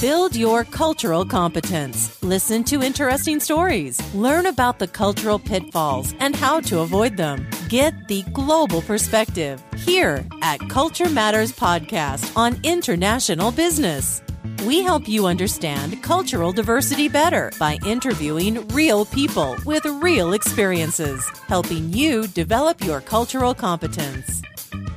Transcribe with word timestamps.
Build 0.00 0.36
your 0.36 0.64
cultural 0.64 1.24
competence. 1.24 2.22
Listen 2.22 2.62
to 2.64 2.82
interesting 2.82 3.40
stories. 3.40 3.98
Learn 4.14 4.46
about 4.46 4.78
the 4.78 4.86
cultural 4.86 5.38
pitfalls 5.38 6.14
and 6.20 6.36
how 6.36 6.60
to 6.60 6.80
avoid 6.80 7.16
them. 7.16 7.46
Get 7.68 8.08
the 8.08 8.22
global 8.34 8.82
perspective 8.82 9.62
here 9.76 10.24
at 10.42 10.60
Culture 10.68 11.08
Matters 11.08 11.52
Podcast 11.52 12.36
on 12.36 12.60
international 12.64 13.50
business. 13.50 14.23
We 14.64 14.82
help 14.82 15.06
you 15.06 15.26
understand 15.26 16.02
cultural 16.02 16.50
diversity 16.50 17.06
better 17.06 17.52
by 17.58 17.78
interviewing 17.84 18.66
real 18.68 19.04
people 19.04 19.58
with 19.66 19.84
real 19.84 20.32
experiences, 20.32 21.22
helping 21.48 21.92
you 21.92 22.26
develop 22.28 22.82
your 22.82 23.02
cultural 23.02 23.52
competence. 23.52 24.40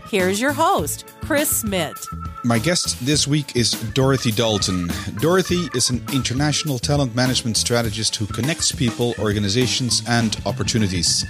Here's 0.09 0.40
your 0.40 0.54
host, 0.54 1.06
Chris 1.20 1.50
Smith. 1.50 1.98
My 2.45 2.59
guest 2.59 3.06
this 3.06 3.28
week 3.28 3.58
is 3.58 3.72
Dorothy 3.94 4.32
Dalton. 4.32 4.90
Dorothy 5.20 5.68
is 5.73 5.90
an 5.90 6.02
international 6.14 6.80
talent 6.80 7.14
management 7.14 7.58
strategist 7.58 8.16
who 8.16 8.26
connects 8.26 8.72
people, 8.72 9.16
organizations, 9.20 10.02
and 10.08 10.40
opportunities. 10.45 11.26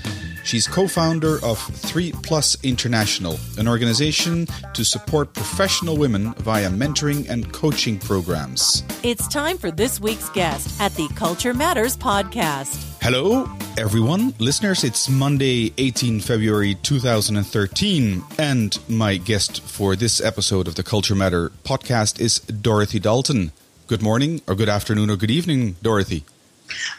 She's 0.47 0.65
co 0.65 0.87
founder 0.87 1.43
of 1.43 1.59
3 1.59 2.13
Plus 2.23 2.55
International, 2.63 3.37
an 3.57 3.67
organization 3.67 4.47
to 4.73 4.85
support 4.85 5.33
professional 5.33 5.97
women 5.97 6.33
via 6.35 6.69
mentoring 6.69 7.29
and 7.29 7.51
coaching 7.51 7.99
programs. 7.99 8.81
It's 9.03 9.27
time 9.27 9.57
for 9.57 9.71
this 9.71 9.99
week's 9.99 10.29
guest 10.29 10.79
at 10.79 10.93
the 10.95 11.09
Culture 11.15 11.53
Matters 11.53 11.97
podcast. 11.97 12.81
Hello, 13.01 13.49
everyone. 13.77 14.33
Listeners, 14.39 14.85
it's 14.85 15.09
Monday, 15.09 15.73
18 15.77 16.21
February 16.21 16.75
2013, 16.75 18.23
and 18.39 18.79
my 18.87 19.17
guest 19.17 19.61
for 19.63 19.97
this 19.97 20.21
episode 20.21 20.69
of 20.69 20.75
the 20.75 20.83
Culture 20.83 21.15
Matter 21.15 21.49
podcast 21.65 22.21
is 22.21 22.39
Dorothy 22.39 22.99
Dalton. 22.99 23.51
Good 23.87 24.01
morning, 24.01 24.41
or 24.47 24.55
good 24.55 24.69
afternoon, 24.69 25.09
or 25.09 25.17
good 25.17 25.31
evening, 25.31 25.75
Dorothy. 25.81 26.23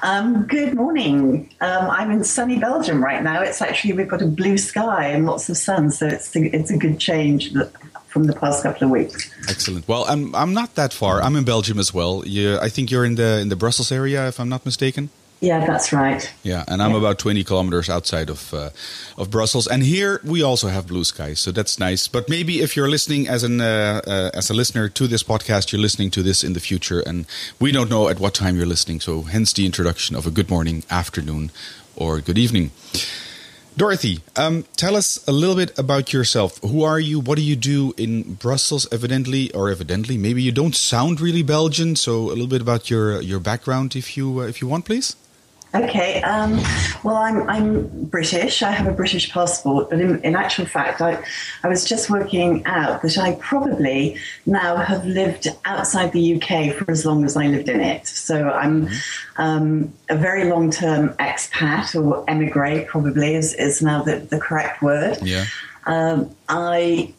Um, 0.03 0.47
good 0.47 0.75
morning. 0.75 1.51
Um, 1.61 1.91
I'm 1.91 2.11
in 2.11 2.25
sunny 2.25 2.59
Belgium 2.59 3.03
right 3.03 3.23
now. 3.23 3.43
It's 3.43 3.61
actually, 3.61 3.95
we've 3.95 4.09
got 4.09 4.23
a 4.23 4.27
blue 4.27 4.59
sky 4.59 5.09
and 5.09 5.27
lots 5.27 5.49
of 5.49 5.57
sun, 5.57 5.91
so 5.91 6.07
it's 6.07 6.35
a, 6.35 6.55
it's 6.55 6.71
a 6.71 6.77
good 6.77 6.99
change 6.99 7.53
from 8.07 8.25
the 8.25 8.33
past 8.33 8.63
couple 8.63 8.85
of 8.85 8.91
weeks. 8.91 9.31
Excellent. 9.49 9.87
Well, 9.87 10.05
I'm, 10.09 10.35
I'm 10.35 10.55
not 10.55 10.75
that 10.77 10.93
far. 10.93 11.23
I'm 11.23 11.37
in 11.37 11.45
Belgium 11.45 11.79
as 11.79 11.93
well. 11.93 12.23
You, 12.27 12.59
I 12.59 12.69
think 12.69 12.91
you're 12.91 13.05
in 13.05 13.17
the, 13.17 13.39
in 13.41 13.49
the 13.49 13.57
Brussels 13.57 13.93
area, 13.93 14.29
if 14.29 14.41
I'm 14.41 14.49
not 14.49 14.65
mistaken. 14.65 15.11
Yeah, 15.41 15.65
that's 15.65 15.93
right. 15.93 16.29
Yeah, 16.43 16.65
and 16.67 16.83
I'm 16.83 16.91
yeah. 16.93 16.99
about 16.99 17.19
20 17.21 17.45
kilometers 17.45 17.89
outside 17.89 18.29
of 18.29 18.53
uh, 18.53 18.71
of 19.17 19.31
Brussels, 19.31 19.69
and 19.69 19.85
here 19.85 20.21
we 20.25 20.43
also 20.43 20.67
have 20.67 20.89
blue 20.89 21.05
skies, 21.05 21.39
so 21.39 21.53
that's 21.53 21.79
nice. 21.79 22.09
But 22.09 22.29
maybe 22.29 22.61
if 22.61 22.77
you're 22.77 22.91
listening 22.91 23.29
as 23.29 23.45
an 23.45 23.61
uh, 23.61 24.01
uh, 24.05 24.31
as 24.35 24.51
a 24.51 24.55
listener 24.55 24.89
to 24.89 25.07
this 25.07 25.23
podcast, 25.23 25.71
you're 25.71 25.81
listening 25.81 26.11
to 26.11 26.23
this 26.25 26.43
in 26.43 26.55
the 26.55 26.61
future, 26.61 27.01
and 27.07 27.25
we 27.61 27.71
don't 27.71 27.89
know 27.89 28.09
at 28.09 28.19
what 28.19 28.35
time 28.35 28.57
you're 28.57 28.67
listening. 28.67 29.01
So, 29.01 29.23
hence 29.23 29.53
the 29.53 29.65
introduction 29.65 30.17
of 30.17 30.27
a 30.27 30.31
good 30.33 30.51
morning, 30.51 30.83
afternoon, 30.91 31.53
or 31.95 32.21
good 32.21 32.39
evening. 32.39 32.73
Dorothy, 33.77 34.23
um, 34.35 34.65
tell 34.75 34.97
us 34.97 35.25
a 35.29 35.31
little 35.31 35.55
bit 35.55 35.79
about 35.79 36.13
yourself. 36.13 36.59
Who 36.63 36.83
are 36.83 36.99
you? 36.99 37.21
What 37.21 37.37
do 37.37 37.45
you 37.45 37.55
do 37.55 37.95
in 37.97 38.35
Brussels? 38.35 38.89
Evidently, 38.91 39.53
or 39.55 39.71
evidently, 39.71 40.19
maybe 40.19 40.43
you 40.43 40.51
don't 40.51 40.75
sound 40.75 41.21
really 41.21 41.45
Belgian. 41.45 41.95
So, 41.95 42.27
a 42.27 42.35
little 42.35 42.49
bit 42.49 42.61
about 42.61 42.91
your 42.91 43.23
your 43.23 43.39
background, 43.39 43.95
if 43.95 44.17
you 44.17 44.41
uh, 44.41 44.49
if 44.49 44.61
you 44.61 44.67
want, 44.67 44.85
please. 44.85 45.15
Okay. 45.75 46.23
Um, 46.23 46.61
well, 47.05 47.17
I'm 47.17 47.49
I'm 47.49 48.05
British. 48.05 48.63
I 48.63 48.71
have 48.71 48.87
a 48.87 48.93
British 48.93 49.31
passport, 49.31 49.91
but 49.91 50.01
in, 50.01 50.21
in, 50.23 50.35
actual 50.35 50.65
fact, 50.65 51.03
I 51.03 51.23
I 51.63 51.69
was 51.69 51.85
just 51.85 52.09
working 52.09 52.65
out 52.65 53.03
that 53.03 53.19
I 53.19 53.35
probably 53.35 54.17
now 54.47 54.77
have 54.77 55.05
lived 55.05 55.49
outside 55.67 56.13
the 56.13 56.37
UK 56.37 56.75
for 56.75 56.91
as 56.91 57.05
long 57.05 57.25
as 57.25 57.37
I 57.37 57.49
lived 57.49 57.69
in 57.69 57.81
it. 57.81 58.07
So 58.07 58.49
I'm 58.51 58.87
mm-hmm. 58.87 59.43
um, 59.43 59.93
a 60.09 60.17
very 60.17 60.49
long 60.49 60.71
term 60.71 61.11
expat 61.15 61.95
or 61.95 62.25
emigre. 62.29 62.87
Probably 62.87 63.35
is 63.35 63.53
is 63.55 63.83
now 63.83 64.03
the, 64.03 64.17
the 64.21 64.41
correct 64.41 64.81
word. 64.81 65.19
Yeah. 65.23 65.45
Um, 65.85 66.35
I 66.49 67.13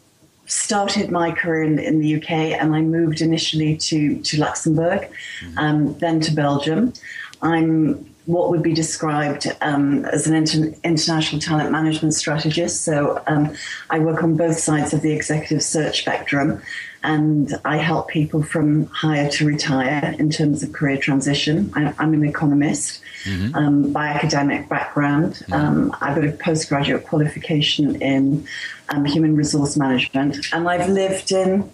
started 0.45 1.11
my 1.11 1.31
career 1.31 1.63
in, 1.63 1.77
in, 1.77 1.99
the 2.01 2.15
UK 2.15 2.31
and 2.31 2.75
I 2.75 2.81
moved 2.81 3.21
initially 3.21 3.77
to 3.77 4.19
to 4.23 4.39
Luxembourg, 4.39 5.01
mm-hmm. 5.41 5.57
um, 5.59 5.97
then 5.99 6.19
to 6.21 6.33
Belgium. 6.33 6.93
I'm 7.41 8.09
what 8.29 8.51
would 8.51 8.61
be 8.61 8.73
described 8.73 9.47
um, 9.61 10.05
as 10.05 10.27
an 10.27 10.35
inter- 10.35 10.71
international 10.83 11.41
talent 11.41 11.71
management 11.71 12.13
strategist. 12.13 12.83
So 12.83 13.23
um, 13.25 13.55
I 13.89 13.97
work 13.97 14.21
on 14.21 14.37
both 14.37 14.59
sides 14.59 14.93
of 14.93 15.01
the 15.01 15.11
executive 15.11 15.63
search 15.63 16.01
spectrum, 16.01 16.61
and 17.01 17.51
I 17.65 17.77
help 17.77 18.07
people 18.07 18.43
from 18.43 18.85
hire 18.85 19.29
to 19.31 19.45
retire 19.47 20.15
in 20.19 20.29
terms 20.29 20.61
of 20.61 20.73
career 20.73 20.97
transition. 20.97 21.73
I, 21.75 21.91
am 21.97 22.13
an 22.13 22.23
economist 22.23 23.01
mm-hmm. 23.23 23.55
um, 23.55 23.91
by 23.91 24.09
academic 24.09 24.69
background. 24.69 25.33
Mm-hmm. 25.33 25.53
Um, 25.53 25.95
I've 25.99 26.13
got 26.15 26.25
a 26.25 26.31
postgraduate 26.31 27.07
qualification 27.07 27.99
in 27.99 28.45
um, 28.91 29.05
human 29.05 29.35
resource 29.35 29.77
management, 29.77 30.37
and 30.53 30.67
I've 30.67 30.89
lived 30.89 31.31
in 31.31 31.69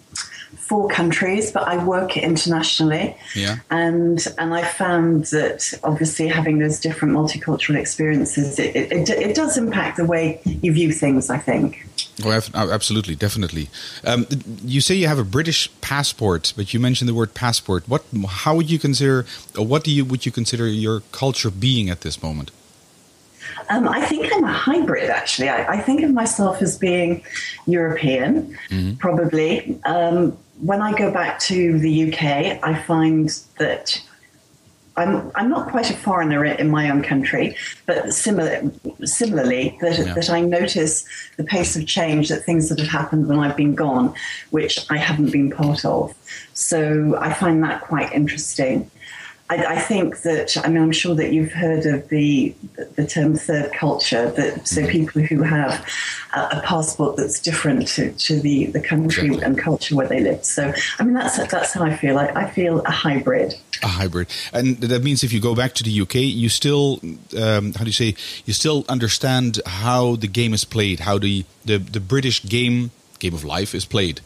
four 0.66 0.88
countries, 0.88 1.52
but 1.52 1.68
I 1.68 1.84
work 1.84 2.18
internationally. 2.18 3.16
Yeah. 3.36 3.58
And 3.70 4.26
and 4.38 4.53
I 4.53 4.64
found 4.64 5.25
that 5.25 5.74
obviously 5.84 6.28
having 6.28 6.59
those 6.59 6.80
different 6.80 7.14
multicultural 7.14 7.78
experiences, 7.78 8.58
it, 8.59 8.75
it, 8.75 9.09
it 9.09 9.36
does 9.36 9.58
impact 9.58 9.98
the 9.98 10.06
way 10.06 10.42
you 10.46 10.74
view 10.74 10.92
things, 10.92 11.30
I 11.30 11.38
think. 11.38 11.86
Oh, 12.24 12.31
absolutely, 12.54 13.16
definitely. 13.16 13.70
Um, 14.06 14.25
you 14.64 14.81
say 14.81 14.96
you 14.96 15.08
have 15.08 15.20
a 15.20 15.24
British 15.24 15.70
passport, 15.81 16.54
but 16.56 16.74
you 16.74 16.80
mentioned 16.80 17.09
the 17.09 17.14
word 17.14 17.34
passport. 17.34 17.88
What? 17.88 18.04
How 18.28 18.56
would 18.56 18.70
you 18.72 18.80
consider? 18.80 19.25
what 19.56 19.84
do 19.84 19.92
you 19.92 20.04
would 20.06 20.25
you 20.25 20.31
consider 20.31 20.68
your 20.68 21.02
culture 21.12 21.52
being 21.52 21.90
at 21.90 22.02
this 22.02 22.24
moment? 22.24 22.52
Um, 23.69 23.88
I 23.88 24.06
think 24.06 24.31
I'm 24.34 24.44
a 24.44 24.51
hybrid, 24.51 25.09
actually. 25.09 25.50
I, 25.50 25.73
I, 25.73 25.79
think 25.79 26.01
of 26.03 26.12
myself 26.12 26.62
as 26.62 26.78
being 26.78 27.23
European, 27.66 28.57
mm-hmm. 28.69 28.96
probably. 28.96 29.79
Um, 29.85 30.38
when 30.62 30.81
I 30.81 30.94
go 30.94 31.12
back 31.12 31.40
to 31.40 31.79
the 31.79 32.13
UK, 32.13 32.59
I 32.63 32.81
find 32.84 33.29
that 33.57 34.01
I'm 34.97 35.31
I'm 35.35 35.50
not 35.50 35.69
quite 35.69 35.90
a 35.90 35.94
foreigner 35.94 36.45
in 36.45 36.69
my 36.69 36.90
own 36.90 37.03
country, 37.03 37.56
but 37.85 38.13
similar, 38.13 38.72
similarly 39.03 39.78
that 39.81 39.97
yeah. 39.97 40.13
that 40.13 40.29
I 40.29 40.41
notice 40.41 41.06
the 41.38 41.44
pace 41.44 41.75
of 41.75 41.85
change 41.85 42.29
that 42.29 42.44
things 42.45 42.69
that 42.69 42.79
have 42.79 42.88
happened 42.88 43.28
when 43.28 43.40
I've 43.40 43.57
been 43.57 43.75
gone, 43.75 44.13
which 44.51 44.85
I 44.90 44.97
haven't 44.97 45.31
been 45.31 45.51
part 45.51 45.84
of. 45.84 46.13
So 46.53 47.18
I 47.19 47.34
find 47.34 47.63
that 47.63 47.81
quite 47.81 48.13
interesting. 48.13 48.90
I, 49.47 49.75
I, 49.75 49.79
think 49.79 50.22
that 50.23 50.57
I 50.66 50.69
mean 50.69 50.81
I'm 50.81 50.91
sure 50.91 51.13
that 51.13 51.31
you've 51.31 51.51
heard 51.51 51.85
of 51.85 52.09
the 52.09 52.56
the 52.95 53.06
term 53.06 53.35
third 53.35 53.72
culture. 53.73 54.31
That 54.31 54.67
so 54.67 54.81
mm-hmm. 54.81 54.91
people 54.91 55.22
who 55.22 55.44
have 55.44 55.85
a, 56.33 56.57
a 56.57 56.61
passport 56.63 57.16
that's 57.16 57.39
different 57.39 57.88
to, 57.89 58.11
to 58.11 58.39
the, 58.39 58.66
the 58.67 58.81
country 58.81 59.28
exactly. 59.28 59.45
and 59.45 59.57
culture 59.57 59.95
where 59.95 60.07
they 60.07 60.19
live. 60.19 60.44
So 60.44 60.73
I 60.97 61.03
mean 61.03 61.13
that's 61.13 61.38
that's 61.47 61.73
how 61.73 61.83
I 61.83 61.95
feel. 61.95 62.17
I, 62.17 62.28
I 62.28 62.50
feel 62.50 62.79
a 62.81 62.91
hybrid. 62.91 63.56
A 63.83 63.88
hybrid, 63.88 64.29
and 64.51 64.78
that 64.78 65.03
means 65.03 65.23
if 65.23 65.31
you 65.31 65.39
go 65.39 65.53
back 65.53 65.73
to 65.73 65.83
the 65.83 66.01
UK, 66.01 66.16
you 66.16 66.50
still 66.50 67.00
um, 67.38 67.73
how 67.73 67.83
do 67.83 67.85
you 67.85 67.91
say 67.91 68.16
you 68.45 68.53
still 68.53 68.83
understand 68.89 69.59
how 69.66 70.16
the 70.16 70.27
game 70.27 70.56
is 70.56 70.66
played, 70.66 71.01
how 71.01 71.19
the 71.19 71.45
the, 71.63 71.77
the 71.77 72.00
British 72.00 72.44
game 72.44 72.89
game 73.19 73.35
of 73.35 73.44
life 73.44 73.75
is 73.75 73.85
played. 73.85 74.22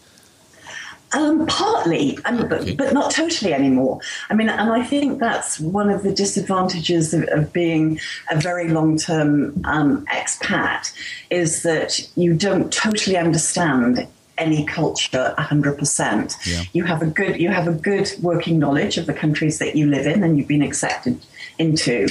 Um, 1.11 1.47
partly, 1.47 2.19
um, 2.25 2.47
but, 2.47 2.77
but 2.77 2.93
not 2.93 3.09
totally 3.09 3.51
anymore. 3.51 3.99
I 4.29 4.35
mean, 4.35 4.47
and 4.47 4.71
I 4.71 4.83
think 4.83 5.19
that's 5.19 5.59
one 5.59 5.89
of 5.89 6.03
the 6.03 6.13
disadvantages 6.13 7.15
of, 7.15 7.23
of 7.29 7.51
being 7.51 7.99
a 8.29 8.39
very 8.39 8.69
long 8.69 8.97
term 8.97 9.59
um, 9.65 10.05
expat 10.05 10.93
is 11.31 11.63
that 11.63 12.07
you 12.15 12.35
don't 12.35 12.71
totally 12.71 13.17
understand 13.17 14.07
any 14.39 14.65
culture 14.65 15.35
100%. 15.37 16.47
Yeah. 16.47 16.63
You 16.73 16.83
have 16.85 17.01
a 17.01 17.05
good 17.05 17.39
you 17.39 17.49
have 17.49 17.67
a 17.67 17.73
good 17.73 18.11
working 18.21 18.57
knowledge 18.59 18.97
of 18.97 19.05
the 19.05 19.13
countries 19.13 19.59
that 19.59 19.75
you 19.75 19.87
live 19.87 20.07
in 20.07 20.23
and 20.23 20.37
you've 20.37 20.47
been 20.47 20.61
accepted 20.61 21.19
into. 21.59 22.07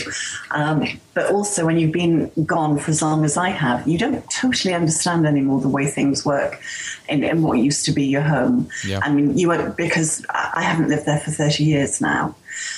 Um, 0.51 0.85
but 1.15 1.33
also, 1.33 1.67
when 1.67 1.79
you've 1.79 1.93
been 1.93 2.31
gone 2.45 2.79
for 2.79 2.91
as 2.91 3.03
long 3.03 3.25
as 3.25 3.37
I 3.37 3.49
have, 3.49 3.89
you 3.89 3.99
don't 3.99 4.29
totally 4.31 4.75
understand 4.75 5.27
anymore 5.27 5.61
the 5.61 5.69
way 5.69 5.87
things 5.87 6.25
work 6.25 6.61
in, 7.09 7.25
in 7.25 7.43
what 7.43 7.59
used 7.59 7.85
to 7.87 7.93
be 7.93 8.05
your 8.05 8.23
home. 8.23 8.69
Yeah. 8.87 9.01
I 9.03 9.11
mean, 9.11 9.37
you 9.37 9.49
were, 9.49 9.71
because 9.71 10.25
I 10.29 10.63
haven't 10.63 10.89
lived 10.89 11.07
there 11.07 11.19
for 11.19 11.31
30 11.31 11.65
years 11.65 12.01
now. 12.01 12.37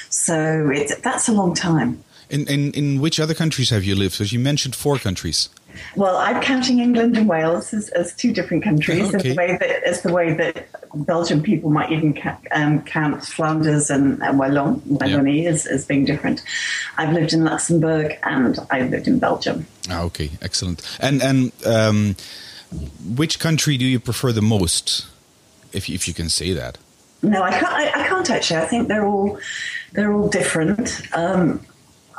So 0.08 0.72
that's 1.02 1.28
a 1.28 1.32
long 1.32 1.54
time. 1.54 2.02
In, 2.30 2.46
in, 2.46 2.72
in 2.72 3.00
which 3.00 3.18
other 3.18 3.34
countries 3.34 3.70
have 3.70 3.82
you 3.82 3.96
lived? 3.96 4.14
Because 4.14 4.32
you 4.32 4.38
mentioned 4.38 4.76
four 4.76 4.98
countries. 4.98 5.48
Well, 5.96 6.16
I'm 6.16 6.40
counting 6.40 6.78
England 6.80 7.16
and 7.16 7.28
Wales 7.28 7.72
as, 7.72 7.88
as 7.90 8.14
two 8.14 8.32
different 8.32 8.62
countries, 8.62 9.14
okay. 9.14 9.16
as 9.16 9.22
the 9.22 9.34
way 9.34 9.56
that 9.56 9.82
as 9.84 10.02
the 10.02 10.12
way 10.12 10.34
that 10.34 10.68
Belgian 10.94 11.42
people 11.42 11.70
might 11.70 11.90
even 11.92 12.14
ca- 12.14 12.38
um, 12.52 12.82
count 12.82 13.24
Flanders 13.24 13.90
and, 13.90 14.22
and 14.22 14.38
Wallon, 14.38 14.80
Wallonie 14.82 15.46
as, 15.46 15.66
as 15.66 15.86
being 15.86 16.04
different. 16.04 16.42
I've 16.96 17.12
lived 17.12 17.32
in 17.32 17.44
Luxembourg 17.44 18.18
and 18.22 18.58
I've 18.70 18.90
lived 18.90 19.08
in 19.08 19.18
Belgium. 19.18 19.66
Ah, 19.88 20.02
okay, 20.04 20.30
excellent. 20.42 20.82
And 21.00 21.22
and 21.22 21.52
um, 21.66 22.16
which 23.14 23.38
country 23.38 23.76
do 23.76 23.84
you 23.84 24.00
prefer 24.00 24.32
the 24.32 24.42
most, 24.42 25.06
if 25.72 25.88
if 25.88 26.06
you 26.06 26.14
can 26.14 26.28
say 26.28 26.52
that? 26.52 26.78
No, 27.22 27.42
I 27.42 27.50
can't. 27.50 27.72
I, 27.72 28.04
I 28.04 28.08
can't 28.08 28.30
actually. 28.30 28.60
I 28.60 28.66
think 28.66 28.88
they're 28.88 29.06
all 29.06 29.38
they're 29.92 30.12
all 30.12 30.28
different. 30.28 31.02
Um, 31.12 31.60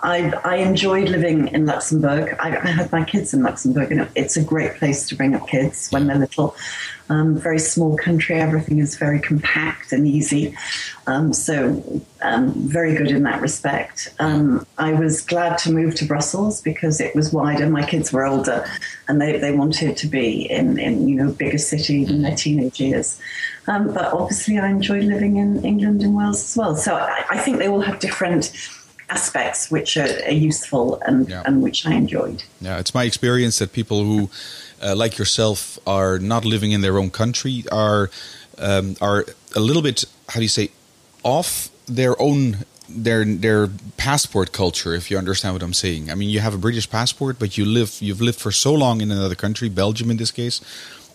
I, 0.03 0.31
I 0.43 0.55
enjoyed 0.57 1.09
living 1.09 1.49
in 1.49 1.65
Luxembourg. 1.65 2.35
I, 2.39 2.57
I, 2.57 2.67
had 2.67 2.91
my 2.91 3.03
kids 3.03 3.33
in 3.33 3.43
Luxembourg, 3.43 3.91
and 3.91 4.09
it's 4.15 4.35
a 4.35 4.43
great 4.43 4.75
place 4.75 5.07
to 5.09 5.15
bring 5.15 5.35
up 5.35 5.47
kids 5.47 5.89
when 5.91 6.07
they're 6.07 6.17
little. 6.17 6.55
Um, 7.09 7.35
very 7.37 7.59
small 7.59 7.97
country, 7.97 8.39
everything 8.39 8.79
is 8.79 8.95
very 8.95 9.19
compact 9.19 9.91
and 9.91 10.07
easy. 10.07 10.55
Um, 11.07 11.33
so, 11.33 11.83
um, 12.21 12.53
very 12.53 12.95
good 12.95 13.11
in 13.11 13.23
that 13.23 13.41
respect. 13.41 14.13
Um, 14.19 14.65
I 14.77 14.93
was 14.93 15.21
glad 15.21 15.57
to 15.59 15.71
move 15.71 15.93
to 15.95 16.05
Brussels 16.05 16.61
because 16.61 17.01
it 17.01 17.13
was 17.15 17.33
wider. 17.33 17.69
My 17.69 17.85
kids 17.85 18.13
were 18.13 18.25
older, 18.25 18.65
and 19.07 19.21
they, 19.21 19.37
they 19.37 19.51
wanted 19.51 19.97
to 19.97 20.07
be 20.07 20.49
in, 20.49 20.79
in 20.79 21.07
you 21.07 21.15
know 21.15 21.31
bigger 21.31 21.57
city 21.57 22.05
in 22.05 22.21
their 22.21 22.35
teenage 22.35 22.79
years. 22.79 23.19
Um, 23.67 23.93
but 23.93 24.13
obviously, 24.13 24.57
I 24.57 24.69
enjoyed 24.69 25.03
living 25.03 25.37
in 25.37 25.63
England 25.65 26.01
and 26.01 26.15
Wales 26.15 26.41
as 26.41 26.57
well. 26.57 26.75
So, 26.75 26.95
I, 26.95 27.25
I 27.29 27.37
think 27.39 27.57
they 27.57 27.67
all 27.67 27.81
have 27.81 27.99
different 27.99 28.51
aspects 29.11 29.69
which 29.69 29.97
are, 29.97 30.13
are 30.25 30.31
useful 30.49 30.99
and, 31.05 31.29
yeah. 31.29 31.43
and 31.45 31.61
which 31.61 31.85
I 31.85 31.93
enjoyed. 31.93 32.43
Yeah, 32.61 32.79
it's 32.79 32.93
my 32.93 33.03
experience 33.03 33.59
that 33.59 33.73
people 33.73 34.03
who, 34.03 34.29
uh, 34.81 34.95
like 34.95 35.17
yourself, 35.17 35.77
are 35.85 36.17
not 36.17 36.45
living 36.45 36.71
in 36.71 36.81
their 36.81 36.97
own 36.97 37.11
country 37.11 37.65
are 37.71 38.09
um, 38.57 38.95
are 39.01 39.25
a 39.55 39.59
little 39.59 39.81
bit 39.81 40.05
how 40.29 40.35
do 40.35 40.43
you 40.43 40.49
say 40.49 40.69
off 41.23 41.69
their 41.87 42.19
own 42.21 42.57
their 42.89 43.25
their 43.25 43.69
passport 43.97 44.51
culture 44.51 44.93
if 44.93 45.09
you 45.09 45.17
understand 45.17 45.53
what 45.55 45.63
i'm 45.63 45.73
saying 45.73 46.11
i 46.11 46.15
mean 46.15 46.29
you 46.29 46.39
have 46.39 46.53
a 46.53 46.57
british 46.57 46.89
passport 46.89 47.39
but 47.39 47.57
you 47.57 47.65
live 47.65 47.97
you've 48.01 48.21
lived 48.21 48.39
for 48.39 48.51
so 48.51 48.73
long 48.73 49.01
in 49.01 49.11
another 49.11 49.35
country 49.35 49.69
belgium 49.69 50.11
in 50.11 50.17
this 50.17 50.31
case 50.31 50.61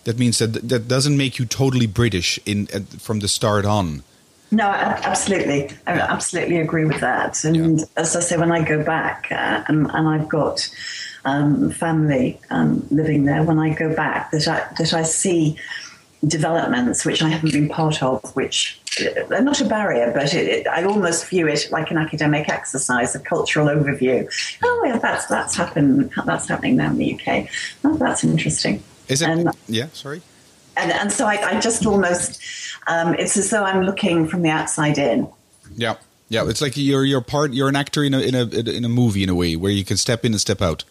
that 0.05 0.17
means 0.17 0.39
that 0.39 0.53
that 0.67 0.87
doesn't 0.87 1.17
make 1.17 1.37
you 1.39 1.45
totally 1.45 1.87
british 1.87 2.39
in 2.45 2.65
from 2.99 3.19
the 3.19 3.27
start 3.27 3.65
on 3.65 4.03
no, 4.51 4.65
absolutely. 4.65 5.69
I 5.85 5.93
absolutely 5.93 6.57
agree 6.57 6.85
with 6.85 7.01
that. 7.01 7.43
And 7.43 7.79
yeah. 7.79 7.85
as 7.97 8.15
I 8.15 8.21
say, 8.21 8.37
when 8.37 8.51
I 8.51 8.63
go 8.63 8.83
back 8.83 9.27
uh, 9.31 9.63
and, 9.67 9.89
and, 9.91 10.07
I've 10.07 10.29
got 10.29 10.69
um, 11.25 11.71
family 11.71 12.39
um, 12.49 12.85
living 12.89 13.25
there, 13.25 13.43
when 13.43 13.59
I 13.59 13.73
go 13.73 13.93
back, 13.95 14.31
that 14.31 14.47
I, 14.47 14.67
that 14.77 14.93
I 14.93 15.03
see 15.03 15.57
developments 16.25 17.05
which 17.05 17.21
I 17.21 17.29
haven't 17.29 17.51
been 17.51 17.69
part 17.69 18.01
of, 18.01 18.35
which 18.35 18.79
are 19.31 19.41
not 19.41 19.61
a 19.61 19.65
barrier, 19.65 20.11
but 20.13 20.33
it, 20.33 20.47
it, 20.47 20.67
I 20.67 20.83
almost 20.83 21.27
view 21.27 21.47
it 21.47 21.67
like 21.71 21.91
an 21.91 21.97
academic 21.97 22.49
exercise, 22.49 23.15
a 23.15 23.19
cultural 23.19 23.67
overview. 23.67 24.27
Oh, 24.63 24.83
yeah, 24.85 24.97
that's 24.97 25.27
that's 25.27 25.55
happened. 25.55 26.11
That's 26.25 26.47
happening 26.47 26.77
now 26.77 26.91
in 26.91 26.97
the 26.97 27.13
UK. 27.13 27.49
Oh, 27.83 27.97
that's 27.97 28.23
interesting. 28.23 28.81
Is 29.07 29.21
it? 29.21 29.29
And, 29.29 29.49
yeah. 29.67 29.87
Sorry. 29.93 30.21
And 30.77 30.91
and 30.91 31.11
so 31.11 31.25
I, 31.25 31.35
I 31.35 31.59
just 31.59 31.85
almost 31.85 32.41
um, 32.87 33.13
it's 33.15 33.37
as 33.37 33.49
though 33.49 33.63
I'm 33.63 33.83
looking 33.83 34.27
from 34.27 34.41
the 34.41 34.49
outside 34.49 34.97
in. 34.97 35.27
Yeah, 35.75 35.95
yeah. 36.29 36.47
It's 36.47 36.61
like 36.61 36.77
you're 36.77 37.03
you're 37.03 37.21
part. 37.21 37.53
You're 37.53 37.69
an 37.69 37.75
actor 37.75 38.03
in 38.03 38.13
a 38.13 38.19
in 38.19 38.35
a 38.35 38.45
in 38.45 38.85
a 38.85 38.89
movie 38.89 39.23
in 39.23 39.29
a 39.29 39.35
way 39.35 39.55
where 39.55 39.71
you 39.71 39.83
can 39.83 39.97
step 39.97 40.25
in 40.25 40.33
and 40.33 40.41
step 40.41 40.61
out. 40.61 40.83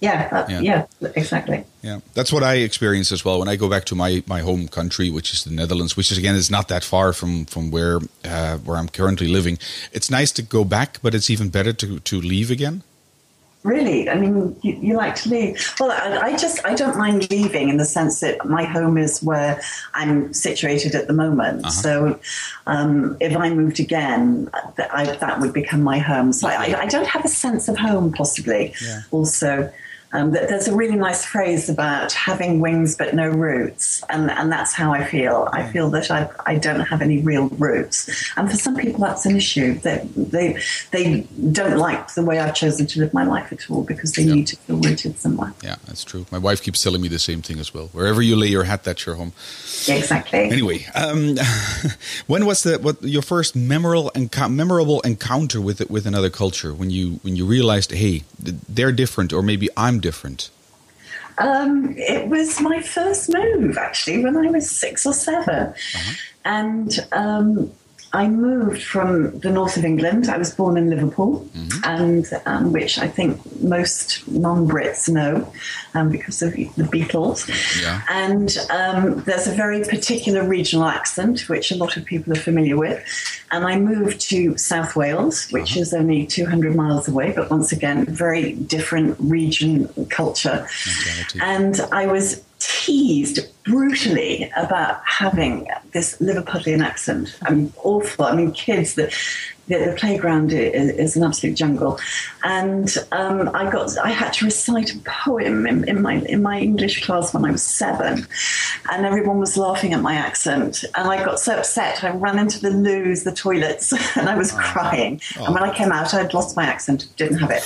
Yeah, 0.00 0.46
yeah, 0.48 0.60
yeah, 0.60 1.10
exactly. 1.14 1.62
Yeah, 1.82 2.00
that's 2.14 2.32
what 2.32 2.42
I 2.42 2.54
experience 2.54 3.12
as 3.12 3.22
well 3.22 3.38
when 3.38 3.48
I 3.48 3.56
go 3.56 3.68
back 3.68 3.84
to 3.86 3.94
my, 3.94 4.22
my 4.26 4.40
home 4.40 4.66
country, 4.66 5.10
which 5.10 5.34
is 5.34 5.44
the 5.44 5.50
Netherlands, 5.50 5.94
which 5.94 6.10
is 6.10 6.16
again 6.16 6.34
is 6.36 6.50
not 6.50 6.68
that 6.68 6.84
far 6.84 7.12
from 7.12 7.44
from 7.44 7.70
where 7.70 7.98
uh, 8.24 8.56
where 8.58 8.78
I'm 8.78 8.88
currently 8.88 9.28
living. 9.28 9.58
It's 9.92 10.10
nice 10.10 10.32
to 10.32 10.42
go 10.42 10.64
back, 10.64 11.00
but 11.02 11.14
it's 11.14 11.28
even 11.28 11.50
better 11.50 11.74
to 11.74 12.00
to 12.00 12.20
leave 12.20 12.50
again. 12.50 12.82
Really, 13.62 14.08
I 14.08 14.14
mean, 14.14 14.56
you, 14.62 14.72
you, 14.80 14.96
like 14.96 15.16
to 15.16 15.28
leave. 15.28 15.74
Well, 15.78 15.90
I, 15.90 16.28
I, 16.28 16.36
just 16.36 16.64
I 16.64 16.74
don't 16.74 16.96
mind 16.96 17.30
leaving 17.30 17.68
in 17.68 17.76
the 17.76 17.84
sense 17.84 18.20
that 18.20 18.46
my 18.46 18.64
home 18.64 18.96
is 18.96 19.22
where 19.22 19.60
I'm 19.92 20.32
situated 20.32 20.94
at 20.94 21.08
the 21.08 21.12
moment. 21.12 21.66
Uh-huh. 21.66 21.70
So, 21.70 22.20
um, 22.66 23.18
if 23.20 23.36
I 23.36 23.50
moved 23.50 23.78
again, 23.78 24.48
I, 24.78 25.04
that 25.04 25.40
would 25.40 25.52
become 25.52 25.82
my 25.82 25.98
home. 25.98 26.32
So 26.32 26.48
I, 26.48 26.80
I, 26.80 26.86
don't 26.86 27.06
have 27.06 27.22
a 27.22 27.28
sense 27.28 27.68
of 27.68 27.76
home, 27.76 28.12
possibly. 28.12 28.72
Yeah. 28.82 29.02
Also, 29.10 29.70
um, 30.12 30.32
there's 30.32 30.66
a 30.66 30.74
really 30.74 30.96
nice 30.96 31.24
phrase 31.24 31.68
about 31.68 32.12
having 32.12 32.60
wings 32.60 32.96
but 32.96 33.14
no 33.14 33.28
roots, 33.28 34.02
and, 34.08 34.28
and 34.30 34.50
that's 34.50 34.72
how 34.72 34.92
I 34.92 35.04
feel. 35.04 35.48
I 35.52 35.70
feel 35.70 35.88
that 35.90 36.10
I, 36.10 36.28
I 36.46 36.56
don't 36.56 36.80
have 36.80 37.00
any 37.00 37.22
real 37.22 37.48
roots, 37.50 38.32
and 38.36 38.50
for 38.50 38.56
some 38.56 38.74
people 38.74 39.00
that's 39.00 39.24
an 39.24 39.36
issue. 39.36 39.74
That 39.80 40.12
they, 40.14 40.60
they 40.90 41.20
don't 41.52 41.78
like 41.78 42.14
the 42.14 42.24
way 42.24 42.40
I've 42.40 42.54
chosen 42.54 42.86
to 42.88 43.00
live 43.00 43.14
my 43.14 43.24
life 43.24 43.52
at 43.52 43.70
all 43.70 43.84
because 43.84 44.12
they 44.14 44.24
need 44.24 44.48
to 44.48 44.56
feel 44.56 44.78
rooted 44.78 45.18
somewhere. 45.20 45.54
Yeah, 45.62 45.76
that's 45.86 46.02
true. 46.02 46.26
My 46.32 46.38
wife 46.38 46.60
keeps 46.60 46.82
telling 46.82 47.00
me 47.00 47.08
the 47.08 47.18
same 47.20 47.40
thing 47.40 47.60
as 47.60 47.72
well. 47.72 47.86
Wherever 47.92 48.20
you 48.20 48.34
lay 48.34 48.48
your 48.48 48.64
hat, 48.64 48.82
that's 48.82 49.06
your 49.06 49.14
home. 49.14 49.32
Exactly. 49.88 50.40
Anyway, 50.40 50.86
um, 50.96 51.36
when 52.26 52.46
was 52.46 52.64
the 52.64 52.78
what 52.78 53.00
your 53.02 53.22
first 53.22 53.54
memorable 53.54 54.10
memorable 54.48 55.00
encounter 55.02 55.60
with 55.60 55.80
it 55.80 55.88
with 55.88 56.04
another 56.04 56.30
culture? 56.30 56.74
When 56.74 56.90
you 56.90 57.20
when 57.22 57.36
you 57.36 57.46
realized, 57.46 57.92
hey, 57.92 58.24
they're 58.40 58.92
different, 58.92 59.32
or 59.32 59.42
maybe 59.42 59.68
I'm 59.76 59.99
different? 60.00 60.50
Um, 61.38 61.94
it 61.96 62.28
was 62.28 62.60
my 62.60 62.82
first 62.82 63.32
move 63.32 63.78
actually 63.78 64.22
when 64.22 64.36
I 64.36 64.50
was 64.50 64.70
six 64.70 65.06
or 65.06 65.14
7 65.14 65.48
uh-huh. 65.48 66.12
and 66.44 67.06
um, 67.12 67.72
I 68.12 68.26
moved 68.28 68.82
from 68.82 69.38
the 69.38 69.50
north 69.50 69.76
of 69.76 69.84
England. 69.84 70.28
I 70.28 70.36
was 70.36 70.52
born 70.52 70.76
in 70.76 70.90
Liverpool, 70.90 71.46
mm-hmm. 71.54 71.84
and 71.84 72.26
um, 72.44 72.72
which 72.72 72.98
I 72.98 73.06
think 73.06 73.40
most 73.62 74.26
non-Brits 74.26 75.08
know 75.08 75.52
um, 75.94 76.10
because 76.10 76.42
of 76.42 76.52
the 76.54 76.88
Beatles. 76.92 77.48
Yeah. 77.80 78.02
And 78.08 78.56
um, 78.70 79.22
there's 79.22 79.46
a 79.46 79.52
very 79.52 79.84
particular 79.84 80.42
regional 80.42 80.86
accent 80.86 81.48
which 81.48 81.70
a 81.70 81.76
lot 81.76 81.96
of 81.96 82.04
people 82.04 82.32
are 82.32 82.40
familiar 82.40 82.76
with. 82.76 83.04
And 83.52 83.64
I 83.64 83.78
moved 83.78 84.20
to 84.22 84.56
South 84.56 84.96
Wales, 84.96 85.48
which 85.50 85.72
uh-huh. 85.72 85.80
is 85.80 85.94
only 85.94 86.26
200 86.26 86.74
miles 86.74 87.06
away, 87.06 87.32
but 87.32 87.48
once 87.48 87.70
again, 87.70 88.06
very 88.06 88.54
different 88.54 89.16
region 89.20 89.88
culture. 90.08 90.66
And 91.40 91.80
I 91.92 92.06
was 92.06 92.44
teased 92.60 93.40
brutally 93.64 94.50
about 94.56 95.00
having 95.04 95.68
this 95.92 96.16
Liverpudlian 96.18 96.82
accent. 96.84 97.36
I 97.42 97.50
mean, 97.50 97.72
awful. 97.82 98.24
I 98.24 98.34
mean, 98.34 98.52
kids 98.52 98.94
that 98.94 99.12
the, 99.68 99.78
the, 99.78 99.96
playground 99.96 100.52
is, 100.52 100.90
is, 100.90 101.16
an 101.16 101.22
absolute 101.22 101.54
jungle, 101.54 101.98
and 102.42 102.96
um, 103.12 103.50
I 103.54 103.70
got 103.70 103.96
I 103.98 104.10
had 104.10 104.32
to 104.34 104.44
recite 104.44 104.92
a 104.94 104.98
poem 105.00 105.66
in, 105.66 105.88
in, 105.88 106.02
my 106.02 106.14
in 106.14 106.42
my 106.42 106.58
English 106.58 107.04
class 107.04 107.32
when 107.32 107.44
I 107.44 107.52
was 107.52 107.62
seven, 107.62 108.26
and 108.90 109.06
everyone 109.06 109.38
was 109.38 109.56
laughing 109.56 109.92
at 109.92 110.00
my 110.00 110.14
accent, 110.14 110.84
and 110.96 111.08
I 111.08 111.24
got 111.24 111.38
so 111.38 111.58
upset 111.58 112.02
I 112.02 112.10
ran 112.10 112.38
into 112.38 112.60
the 112.60 112.70
loos, 112.70 113.22
the 113.22 113.32
toilets, 113.32 113.92
and 114.16 114.28
I 114.28 114.36
was 114.36 114.52
oh. 114.52 114.56
crying. 114.58 115.20
Oh. 115.38 115.44
And 115.44 115.54
when 115.54 115.62
I 115.62 115.74
came 115.74 115.92
out, 115.92 116.12
I'd 116.14 116.34
lost 116.34 116.56
my 116.56 116.64
accent, 116.64 117.06
didn't 117.16 117.38
have 117.38 117.50
it. 117.50 117.62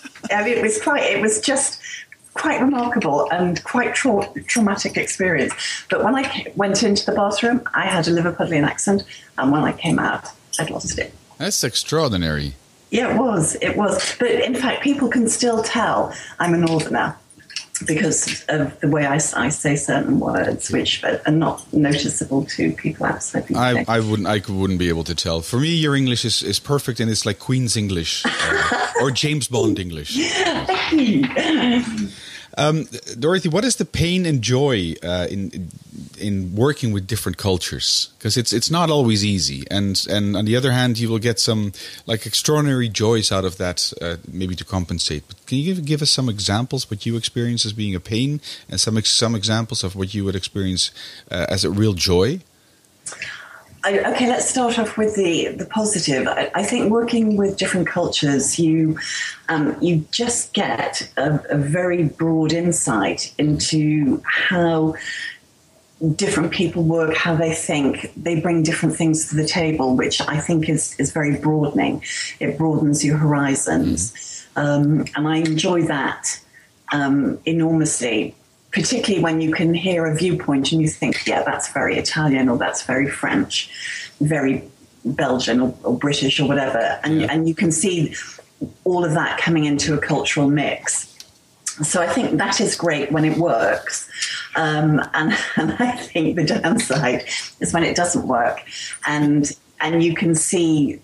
I 0.30 0.44
mean, 0.44 0.56
it 0.56 0.62
was 0.62 0.80
quite. 0.80 1.02
It 1.02 1.20
was 1.20 1.40
just 1.40 1.80
quite 2.34 2.60
remarkable 2.60 3.28
and 3.30 3.62
quite 3.64 3.94
tra- 3.94 4.28
traumatic 4.46 4.96
experience. 4.96 5.54
But 5.90 6.04
when 6.04 6.14
I 6.14 6.52
went 6.56 6.82
into 6.82 7.04
the 7.04 7.12
bathroom, 7.12 7.62
I 7.74 7.86
had 7.86 8.08
a 8.08 8.10
Liverpudlian 8.10 8.66
accent, 8.66 9.04
and 9.38 9.52
when 9.52 9.62
I 9.62 9.72
came 9.72 9.98
out, 9.98 10.28
I'd 10.58 10.70
lost 10.70 10.98
it. 10.98 11.12
That's 11.38 11.64
extraordinary. 11.64 12.54
Yeah, 12.90 13.14
it 13.14 13.18
was. 13.18 13.56
It 13.62 13.76
was. 13.76 14.16
But 14.18 14.30
in 14.30 14.54
fact, 14.54 14.82
people 14.82 15.08
can 15.08 15.28
still 15.28 15.62
tell 15.62 16.14
I'm 16.38 16.52
a 16.52 16.58
northerner 16.58 17.16
because 17.86 18.44
of 18.48 18.78
the 18.80 18.88
way 18.88 19.06
I, 19.06 19.14
I 19.14 19.48
say 19.48 19.76
certain 19.76 20.20
words, 20.20 20.70
which 20.70 21.02
are 21.04 21.30
not 21.30 21.70
noticeable 21.72 22.44
to 22.46 22.72
people 22.72 23.06
outside 23.06 23.46
the 23.48 23.54
UK. 23.54 23.88
I, 23.88 23.96
I 23.96 24.00
wouldn't. 24.00 24.28
I 24.28 24.40
wouldn't 24.52 24.78
be 24.78 24.88
able 24.88 25.04
to 25.04 25.14
tell. 25.14 25.42
For 25.42 25.58
me, 25.58 25.74
your 25.74 25.94
English 25.94 26.24
is, 26.24 26.42
is 26.42 26.58
perfect, 26.58 27.00
and 27.00 27.10
it's 27.10 27.26
like 27.26 27.38
Queen's 27.38 27.76
English 27.76 28.24
uh, 28.26 28.86
or 29.00 29.10
James 29.10 29.48
Bond 29.48 29.78
English. 29.86 30.16
Um, 32.58 32.86
Dorothy, 33.18 33.48
what 33.48 33.64
is 33.64 33.76
the 33.76 33.84
pain 33.84 34.26
and 34.26 34.42
joy 34.42 34.94
uh, 35.02 35.26
in 35.30 35.70
in 36.18 36.54
working 36.54 36.92
with 36.92 37.06
different 37.06 37.38
cultures? 37.38 38.10
Because 38.18 38.36
it's 38.36 38.52
it's 38.52 38.70
not 38.70 38.90
always 38.90 39.24
easy, 39.24 39.64
and 39.70 40.04
and 40.10 40.36
on 40.36 40.44
the 40.44 40.56
other 40.56 40.72
hand, 40.72 40.98
you 40.98 41.08
will 41.08 41.18
get 41.18 41.40
some 41.40 41.72
like 42.06 42.26
extraordinary 42.26 42.88
joys 42.88 43.32
out 43.32 43.44
of 43.44 43.56
that, 43.56 43.92
uh, 44.02 44.16
maybe 44.30 44.54
to 44.56 44.64
compensate. 44.64 45.24
But 45.28 45.46
can 45.46 45.58
you 45.58 45.74
give, 45.74 45.84
give 45.84 46.02
us 46.02 46.10
some 46.10 46.28
examples 46.28 46.90
what 46.90 47.06
you 47.06 47.16
experience 47.16 47.64
as 47.64 47.72
being 47.72 47.94
a 47.94 48.00
pain, 48.00 48.40
and 48.68 48.78
some 48.78 49.00
some 49.02 49.34
examples 49.34 49.82
of 49.82 49.96
what 49.96 50.12
you 50.12 50.24
would 50.24 50.36
experience 50.36 50.90
uh, 51.30 51.46
as 51.48 51.64
a 51.64 51.70
real 51.70 51.94
joy? 51.94 52.40
Okay, 53.84 54.28
let's 54.28 54.48
start 54.48 54.78
off 54.78 54.96
with 54.96 55.14
the 55.16 55.48
the 55.48 55.66
positive. 55.66 56.26
I, 56.28 56.50
I 56.54 56.62
think 56.62 56.90
working 56.90 57.36
with 57.36 57.56
different 57.56 57.86
cultures, 57.86 58.58
you 58.58 58.98
um, 59.48 59.76
you 59.80 60.06
just 60.10 60.52
get 60.52 61.10
a, 61.16 61.40
a 61.50 61.56
very 61.58 62.04
broad 62.04 62.52
insight 62.52 63.34
into 63.38 64.22
how 64.24 64.94
different 66.16 66.52
people 66.52 66.82
work, 66.82 67.14
how 67.14 67.34
they 67.34 67.54
think. 67.54 68.12
They 68.16 68.40
bring 68.40 68.62
different 68.62 68.96
things 68.96 69.28
to 69.30 69.36
the 69.36 69.46
table, 69.46 69.96
which 69.96 70.20
I 70.22 70.38
think 70.38 70.68
is, 70.68 70.98
is 70.98 71.12
very 71.12 71.36
broadening. 71.36 72.02
It 72.40 72.58
broadens 72.58 73.04
your 73.04 73.16
horizons. 73.16 74.46
Um, 74.56 75.04
and 75.14 75.28
I 75.28 75.36
enjoy 75.36 75.82
that 75.82 76.40
um, 76.92 77.38
enormously, 77.46 78.34
particularly 78.72 79.22
when 79.22 79.40
you 79.40 79.52
can 79.52 79.74
hear 79.74 80.06
a 80.06 80.14
viewpoint 80.14 80.72
and 80.72 80.80
you 80.80 80.88
think, 80.88 81.26
yeah, 81.26 81.42
that's 81.42 81.70
very 81.72 81.98
Italian 81.98 82.48
or 82.48 82.56
that's 82.56 82.82
very 82.82 83.08
French, 83.08 83.70
very 84.20 84.64
Belgian 85.04 85.60
or, 85.60 85.74
or 85.84 85.96
British 85.96 86.40
or 86.40 86.48
whatever. 86.48 86.98
And, 87.04 87.20
Yeah. 87.20 87.26
and 87.30 87.48
you 87.48 87.54
can 87.54 87.70
see 87.70 88.14
all 88.84 89.04
of 89.04 89.12
that 89.12 89.38
coming 89.38 89.64
into 89.66 89.94
a 89.94 89.98
cultural 89.98 90.48
mix. 90.48 91.08
So 91.82 92.00
I 92.02 92.06
think 92.06 92.38
that 92.38 92.60
is 92.60 92.74
great 92.74 93.12
when 93.12 93.24
it 93.24 93.36
works. 93.38 94.08
Um, 94.56 95.02
and, 95.14 95.36
and 95.56 95.72
I 95.78 95.92
think 95.96 96.36
the 96.36 96.44
downside 96.44 97.24
is 97.60 97.72
when 97.72 97.82
it 97.84 97.94
doesn't 97.96 98.26
work. 98.26 98.62
And, 99.06 99.50
and 99.80 100.02
you 100.02 100.14
can 100.14 100.34
see 100.34 101.00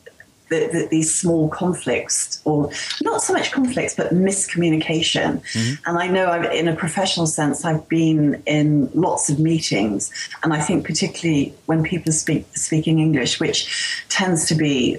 that, 0.51 0.89
these 0.91 1.15
small 1.15 1.49
conflicts, 1.49 2.41
or 2.45 2.71
not 3.03 3.23
so 3.23 3.33
much 3.33 3.53
conflicts, 3.53 3.95
but 3.95 4.13
miscommunication. 4.15 5.43
And 5.87 5.99
I 5.99 6.09
know 6.09 6.31
I've, 6.31 6.53
in 6.53 6.69
a 6.69 6.77
professional 6.77 7.27
sense, 7.27 7.65
I've 7.65 7.89
been 7.89 8.43
in 8.47 8.91
lots 8.95 9.29
of 9.31 9.39
meetings, 9.39 10.11
and 10.43 10.53
I 10.53 10.61
think 10.61 10.87
particularly 10.87 11.55
when 11.67 11.83
people 11.83 12.13
speak 12.13 12.47
speaking 12.57 12.99
English, 12.99 13.41
which 13.41 14.05
tends 14.09 14.47
to 14.47 14.55
be 14.55 14.99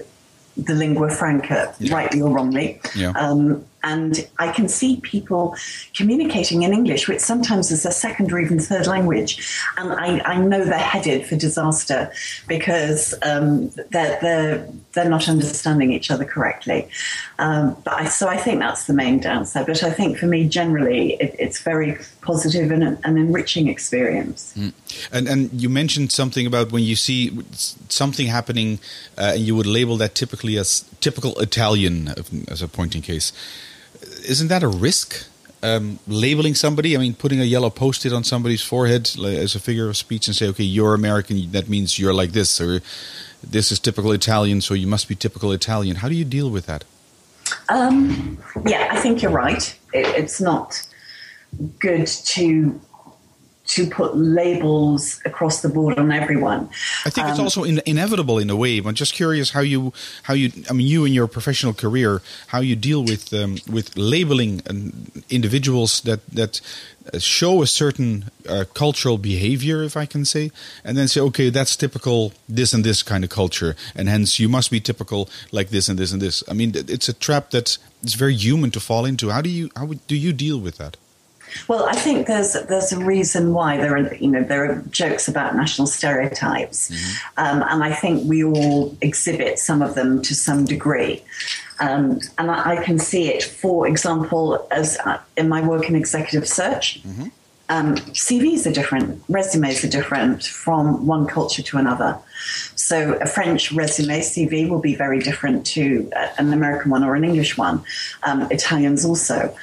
the 0.58 0.74
lingua 0.74 1.10
franca, 1.10 1.74
rightly 1.90 2.22
or 2.22 2.32
wrongly. 2.32 2.82
Yeah. 2.96 3.12
Um, 3.12 3.66
and 3.84 4.28
I 4.38 4.52
can 4.52 4.68
see 4.68 5.00
people 5.02 5.56
communicating 5.96 6.64
in 6.64 6.74
English, 6.74 7.08
which 7.08 7.20
sometimes 7.20 7.72
is 7.72 7.86
a 7.86 7.92
second 7.92 8.32
or 8.32 8.40
even 8.40 8.60
third 8.60 8.88
language. 8.88 9.48
And 9.78 9.94
I, 9.94 10.20
I 10.20 10.38
know 10.38 10.66
they're 10.66 10.78
headed 10.78 11.26
for 11.26 11.36
disaster 11.36 12.12
because 12.48 13.14
um, 13.24 13.70
they're, 13.92 14.20
they're, 14.22 14.68
they're 14.94 15.10
not 15.10 15.30
understanding 15.30 15.94
each 15.94 16.12
other 16.12 16.26
correctly. 16.26 16.90
Um, 17.38 17.78
but 17.84 17.94
I, 17.94 18.06
so 18.06 18.28
I 18.28 18.38
think 18.38 18.60
that's 18.60 18.86
the 18.88 18.94
main 18.94 19.20
downside. 19.20 19.66
But 19.66 19.84
I 19.84 19.92
think 19.92 20.18
for 20.18 20.28
me, 20.28 20.48
generally, 20.48 21.14
it, 21.14 21.36
it's 21.40 21.62
very 21.62 21.98
positive 22.22 22.72
and 22.72 22.84
an 22.84 23.18
enriching 23.18 23.68
experience. 23.70 24.54
And 25.12 25.28
and 25.28 25.50
you 25.54 25.70
mentioned 25.70 26.12
something 26.12 26.46
about 26.46 26.72
when 26.72 26.84
you 26.84 26.96
see 26.96 27.40
something 27.88 28.28
happening, 28.28 28.80
uh, 29.18 29.34
and 29.36 29.42
you 29.42 29.56
would 29.56 29.66
label 29.66 29.98
that 29.98 30.16
typically 30.16 30.58
as 30.58 30.84
typical 31.00 31.40
Italian 31.40 32.14
as 32.48 32.62
a 32.62 32.68
pointing 32.68 33.02
case. 33.02 33.32
Isn't 34.28 34.48
that 34.48 34.64
a 34.64 34.68
risk? 34.68 35.26
Um, 35.62 36.00
labeling 36.08 36.56
somebody, 36.56 36.96
I 36.96 37.00
mean, 37.00 37.14
putting 37.14 37.42
a 37.42 37.44
yellow 37.44 37.70
post-it 37.70 38.14
on 38.14 38.24
somebody's 38.24 38.62
forehead 38.62 39.12
as 39.22 39.56
a 39.56 39.60
figure 39.60 39.90
of 39.90 39.98
speech 39.98 40.28
and 40.28 40.36
say, 40.36 40.48
"Okay, 40.48 40.64
you're 40.64 40.94
American. 40.94 41.52
That 41.52 41.68
means 41.68 42.00
you're 42.00 42.14
like 42.14 42.32
this," 42.32 42.62
or 42.62 42.82
"This 43.44 43.70
is 43.72 43.78
typical 43.80 44.14
Italian, 44.14 44.62
so 44.62 44.74
you 44.74 44.88
must 44.88 45.10
be 45.10 45.16
typical 45.16 45.52
Italian." 45.52 45.98
How 45.98 46.08
do 46.08 46.16
you 46.16 46.24
deal 46.24 46.50
with 46.50 46.66
that? 46.68 46.86
Um, 47.68 48.38
yeah, 48.66 48.88
I 48.92 49.02
think 49.02 49.22
you're 49.22 49.32
right. 49.32 49.76
It, 49.94 50.08
it's 50.16 50.40
not 50.40 50.82
good 51.80 52.08
to 52.08 52.80
to 53.76 53.86
put 53.88 54.18
labels 54.18 55.20
across 55.26 55.62
the 55.62 55.70
board 55.70 55.98
on 56.00 56.12
everyone. 56.12 56.62
I 57.06 57.10
think 57.12 57.28
it's 57.30 57.40
Um, 57.40 57.46
also 57.46 57.64
in, 57.64 57.82
inevitable 57.86 58.38
in 58.40 58.50
a 58.50 58.56
way. 58.56 58.78
I'm 58.80 58.96
just 58.96 59.14
curious 59.14 59.52
how 59.52 59.62
you 59.62 59.94
how 60.28 60.34
you 60.34 60.48
I 60.70 60.74
mean 60.74 60.88
you 60.88 61.06
in 61.06 61.14
your 61.14 61.28
professional 61.28 61.74
career 61.74 62.22
how 62.48 62.62
you 62.62 62.76
deal 62.76 63.02
with 63.04 63.32
um, 63.34 63.58
with 63.76 63.88
labeling 63.96 64.62
individuals 65.30 66.02
that 66.02 66.20
that 66.34 66.62
show 67.20 67.62
a 67.64 67.68
certain 67.68 68.26
uh, 68.48 68.66
cultural 68.74 69.18
behavior, 69.18 69.82
if 69.84 69.96
I 69.98 70.06
can 70.06 70.26
say, 70.26 70.52
and 70.84 70.96
then 70.98 71.08
say, 71.08 71.22
okay, 71.22 71.50
that's 71.50 71.76
typical 71.76 72.32
this 72.48 72.74
and 72.74 72.84
this 72.84 73.04
kind 73.04 73.24
of 73.24 73.30
culture, 73.30 73.76
and 73.96 74.08
hence 74.10 74.40
you 74.40 74.50
must 74.50 74.70
be 74.72 74.80
typical 74.80 75.28
like 75.52 75.70
this 75.70 75.90
and 75.90 75.98
this 75.98 76.12
and 76.14 76.22
this. 76.22 76.44
I 76.48 76.54
mean, 76.54 76.72
it's 76.76 77.10
a 77.10 77.14
trap 77.14 77.50
that 77.52 77.78
it's 78.04 78.14
very 78.16 78.36
human 78.36 78.72
to 78.72 78.80
fall 78.80 79.06
into. 79.06 79.30
How 79.30 79.42
do 79.42 79.50
you 79.50 79.70
how 79.76 79.86
would- 79.86 80.06
do 80.08 80.16
you 80.16 80.34
deal 80.34 80.60
with 80.60 80.78
that? 80.78 80.98
Well, 81.68 81.86
I 81.86 81.96
think 81.96 82.28
there's 82.28 82.54
there's 82.54 82.92
a 82.92 83.00
reason 83.04 83.54
why 83.54 83.78
there 83.78 83.96
are 83.96 84.14
you 84.16 84.30
know 84.30 84.44
there 84.44 84.72
are 84.72 84.82
jokes 84.90 85.28
about 85.28 85.56
national 85.56 85.88
stereotypes, 85.88 86.92
um, 87.38 87.64
and 87.70 87.84
I 87.84 87.94
think 87.94 88.28
we 88.28 88.44
all 88.44 88.96
exhibit 89.02 89.60
some 89.60 89.82
of 89.82 89.96
them 89.96 90.22
to 90.24 90.36
some 90.36 90.66
degree. 90.66 91.24
Um, 91.80 92.20
and 92.38 92.52
I, 92.52 92.76
I 92.78 92.84
can 92.84 93.00
see 93.00 93.30
it, 93.30 93.44
for 93.44 93.88
example, 93.88 94.68
as 94.72 94.98
uh, 95.06 95.20
in 95.38 95.48
my 95.48 95.66
work 95.66 95.88
in 95.90 95.96
executive 95.96 96.48
search. 96.48 97.02
Um, 97.70 97.96
CVs 97.96 98.66
are 98.66 98.74
different, 98.74 99.24
resumes 99.30 99.84
are 99.84 99.90
different 99.90 100.44
from 100.44 101.06
one 101.06 101.28
culture 101.28 101.62
to 101.62 101.78
another. 101.78 102.18
So 102.76 103.14
a 103.22 103.28
French 103.28 103.72
resume 103.72 104.20
CV 104.22 104.68
will 104.68 104.80
be 104.80 104.96
very 104.96 105.20
different 105.20 105.68
to 105.68 106.10
uh, 106.16 106.30
an 106.40 106.52
American 106.52 106.90
one 106.90 107.04
or 107.04 107.16
an 107.16 107.24
English 107.24 107.60
one. 107.60 107.84
Um, 108.24 108.48
Italians 108.50 109.06
also. 109.06 109.56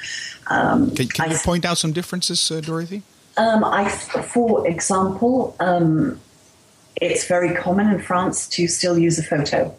Um, 0.49 0.91
Can, 0.95 1.07
can 1.07 1.29
I- 1.29 1.33
you 1.33 1.39
point 1.39 1.65
out 1.65 1.77
some 1.77 1.91
differences, 1.93 2.51
uh, 2.51 2.61
Dorothy? 2.61 3.01
um, 3.37 3.63
I, 3.63 3.87
for 3.89 4.67
example, 4.67 5.55
um, 5.59 6.19
it's 6.95 7.27
very 7.27 7.53
common 7.55 7.87
in 7.93 7.99
France 7.99 8.47
to 8.49 8.67
still 8.67 8.97
use 8.97 9.19
a 9.19 9.23
photo 9.23 9.73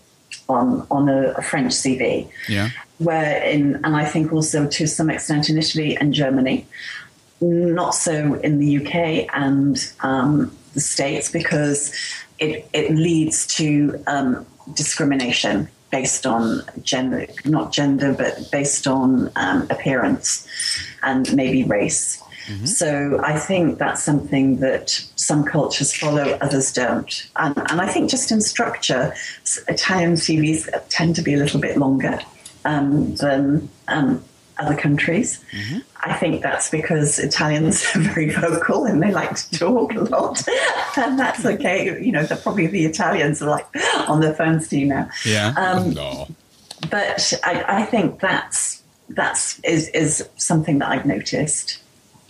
on 0.48 0.86
on 0.90 1.08
a, 1.08 1.32
a 1.32 1.42
French 1.42 1.72
CV. 1.72 2.28
Yeah. 2.48 2.70
Where 2.98 3.42
in, 3.42 3.76
and 3.84 3.96
I 3.96 4.04
think 4.04 4.32
also 4.32 4.66
to 4.66 4.86
some 4.86 5.10
extent 5.10 5.48
in 5.50 5.58
Italy 5.58 5.96
and 5.96 6.12
Germany, 6.14 6.66
not 7.40 7.94
so 7.94 8.34
in 8.34 8.58
the 8.58 8.78
UK 8.78 9.28
and 9.34 9.76
um, 10.00 10.56
the 10.74 10.80
States 10.80 11.30
because 11.30 11.92
it 12.38 12.68
it 12.72 12.92
leads 12.92 13.46
to 13.56 14.02
um, 14.06 14.46
discrimination 14.74 15.68
based 15.90 16.26
on 16.26 16.62
gender, 16.82 17.26
not 17.44 17.72
gender, 17.72 18.12
but 18.12 18.50
based 18.50 18.86
on 18.86 19.30
um, 19.36 19.66
appearance 19.70 20.46
and 21.02 21.34
maybe 21.34 21.64
race. 21.64 22.22
So 22.66 23.20
I 23.22 23.38
think 23.38 23.78
that's 23.78 24.02
something 24.02 24.60
that 24.60 24.90
some 25.16 25.44
cultures 25.44 25.94
follow, 25.94 26.38
others 26.40 26.72
don't. 26.72 27.30
And, 27.36 27.54
and 27.70 27.80
I 27.80 27.86
think 27.86 28.08
just 28.08 28.32
in 28.32 28.40
structure, 28.40 29.14
Italian 29.68 30.14
CVs 30.14 30.70
tend 30.88 31.14
to 31.16 31.22
be 31.22 31.34
a 31.34 31.36
little 31.36 31.60
bit 31.60 31.76
longer 31.76 32.20
um, 32.64 33.14
than 33.16 33.68
um, 33.88 34.24
other 34.58 34.76
countries. 34.76 35.44
I 36.04 36.14
think 36.14 36.42
that's 36.42 36.70
because 36.70 37.18
Italians 37.18 37.84
are 37.94 38.00
very 38.00 38.30
vocal 38.30 38.84
and 38.84 39.02
they 39.02 39.10
like 39.10 39.34
to 39.34 39.58
talk 39.58 39.94
a 39.94 40.00
lot, 40.00 40.46
and 40.96 41.18
that's 41.18 41.44
okay. 41.44 42.02
You 42.02 42.12
know, 42.12 42.24
they're 42.24 42.38
probably 42.38 42.66
the 42.66 42.86
Italians 42.86 43.42
are 43.42 43.50
like 43.50 43.66
on 44.08 44.20
their 44.20 44.34
phones 44.34 44.68
to 44.68 44.78
you 44.78 44.86
now. 44.86 45.10
Yeah. 45.24 45.54
Um, 45.56 45.94
no. 45.94 46.28
But 46.90 47.32
I, 47.44 47.64
I 47.80 47.84
think 47.84 48.20
that's 48.20 48.82
that's 49.08 49.58
is 49.60 49.88
is 49.88 50.28
something 50.36 50.78
that 50.78 50.90
I've 50.90 51.06
noticed 51.06 51.80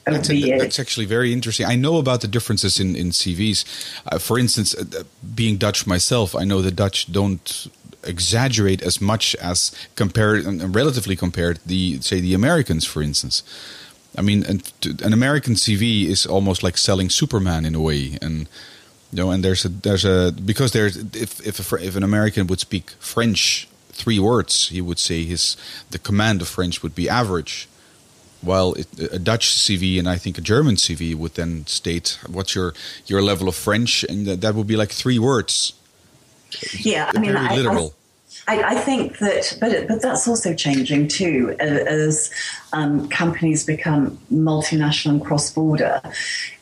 over 0.09 0.17
That's, 0.17 0.29
the 0.29 0.37
years. 0.37 0.63
that's 0.63 0.79
actually 0.79 1.07
very 1.07 1.33
interesting. 1.33 1.67
I 1.67 1.77
know 1.77 1.99
about 1.99 2.21
the 2.23 2.29
differences 2.29 2.81
in, 2.81 2.97
in 2.97 3.11
CVs. 3.11 3.65
Uh, 4.07 4.19
for 4.19 4.39
instance, 4.39 4.75
uh, 4.75 4.85
uh, 4.99 5.03
being 5.35 5.57
Dutch 5.57 5.87
myself, 5.87 6.35
I 6.35 6.45
know 6.45 6.63
the 6.63 6.71
Dutch 6.71 7.13
don't 7.13 7.67
exaggerate 8.05 8.83
as 8.83 9.01
much 9.01 9.35
as 9.37 9.73
compared 9.97 10.45
and 10.45 10.75
relatively 10.75 11.17
compared 11.17 11.59
the 11.67 12.01
say 12.01 12.21
the 12.21 12.35
Americans, 12.35 12.85
for 12.85 13.03
instance. 13.03 13.43
I 14.17 14.23
mean, 14.23 14.45
an, 14.45 14.63
an 15.03 15.13
American 15.13 15.55
CV 15.55 16.07
is 16.07 16.27
almost 16.27 16.63
like 16.63 16.79
selling 16.79 17.11
Superman 17.11 17.65
in 17.65 17.75
a 17.75 17.81
way, 17.81 18.19
and 18.21 18.49
you 19.13 19.17
know, 19.17 19.31
and 19.31 19.45
there's 19.45 19.65
a 19.65 19.69
there's 19.69 20.05
a 20.05 20.33
because 20.33 20.73
there's 20.73 20.97
if 21.15 21.47
if 21.47 21.73
a, 21.73 21.77
if 21.77 21.97
an 21.97 22.03
American 22.03 22.47
would 22.47 22.61
speak 22.61 22.91
French 22.99 23.69
three 23.93 24.19
words, 24.19 24.69
he 24.69 24.81
would 24.81 24.99
say 24.99 25.25
his 25.25 25.57
the 25.91 25.99
command 25.99 26.43
of 26.43 26.49
French 26.49 26.83
would 26.83 26.95
be 26.95 27.09
average 27.09 27.69
while 28.41 28.75
it, 28.75 28.87
a 29.13 29.19
Dutch 29.19 29.51
CV 29.51 29.99
and 29.99 30.09
I 30.09 30.17
think 30.17 30.39
a 30.39 30.41
German 30.41 30.77
CV 30.77 31.15
would 31.15 31.35
then 31.35 31.67
state 31.67 32.19
what's 32.27 32.55
your 32.55 32.75
your 33.07 33.23
level 33.23 33.49
of 33.49 33.57
French, 33.57 34.05
and 34.05 34.27
that, 34.27 34.41
that 34.41 34.55
would 34.55 34.67
be 34.67 34.77
like 34.77 34.91
three 34.91 35.19
words. 35.19 35.73
Yeah, 36.81 37.11
I 37.15 37.19
mean, 37.19 37.33
very 37.33 37.47
I, 37.47 37.57
literal. 37.57 37.95
I, 38.47 38.63
I 38.63 38.75
think 38.77 39.19
that, 39.19 39.57
but 39.61 39.73
it, 39.73 39.89
but 39.89 40.01
that's 40.01 40.29
also 40.29 40.55
changing 40.55 41.09
too 41.09 41.57
as 41.61 42.31
um, 42.73 43.09
companies 43.09 43.65
become 43.65 44.19
multinational 44.33 45.11
and 45.11 45.25
cross 45.25 45.53
border. 45.53 46.01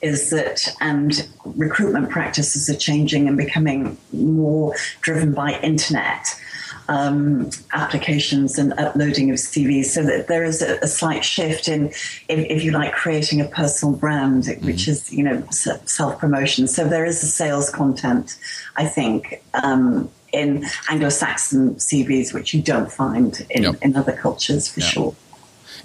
Is 0.02 0.31
that 0.31 0.75
and 0.81 1.28
recruitment 1.45 2.11
practices 2.11 2.69
are 2.69 2.76
changing 2.76 3.28
and 3.28 3.37
becoming 3.37 3.97
more 4.12 4.75
driven 5.00 5.33
by 5.33 5.59
internet. 5.61 6.40
Um, 6.88 7.50
applications 7.73 8.59
and 8.59 8.73
uploading 8.78 9.31
of 9.31 9.37
CVs, 9.37 9.87
so 9.87 10.05
that 10.05 10.28
there 10.28 10.45
is 10.45 10.62
a, 10.62 10.78
a 10.83 10.87
slight 10.87 11.25
shift 11.25 11.66
in, 11.66 11.87
if, 11.88 12.28
if 12.28 12.62
you 12.62 12.71
like, 12.71 12.93
creating 12.93 13.40
a 13.40 13.45
personal 13.47 13.97
brand, 13.97 14.47
which 14.62 14.87
is 14.87 15.12
you 15.12 15.25
know 15.25 15.43
self 15.50 16.19
promotion. 16.21 16.69
So 16.69 16.87
there 16.87 17.05
is 17.05 17.21
a 17.23 17.26
sales 17.26 17.71
content, 17.71 18.37
I 18.76 18.85
think, 18.87 19.43
um, 19.55 20.09
in 20.33 20.64
Anglo-Saxon 20.88 21.76
CVs, 21.76 22.33
which 22.33 22.55
you 22.55 22.62
don't 22.62 22.93
find 22.93 23.45
in, 23.50 23.62
Yep. 23.64 23.75
in 23.83 23.97
other 23.97 24.12
cultures 24.12 24.69
for 24.69 24.81
Yeah. 24.81 24.87
sure. 24.87 25.14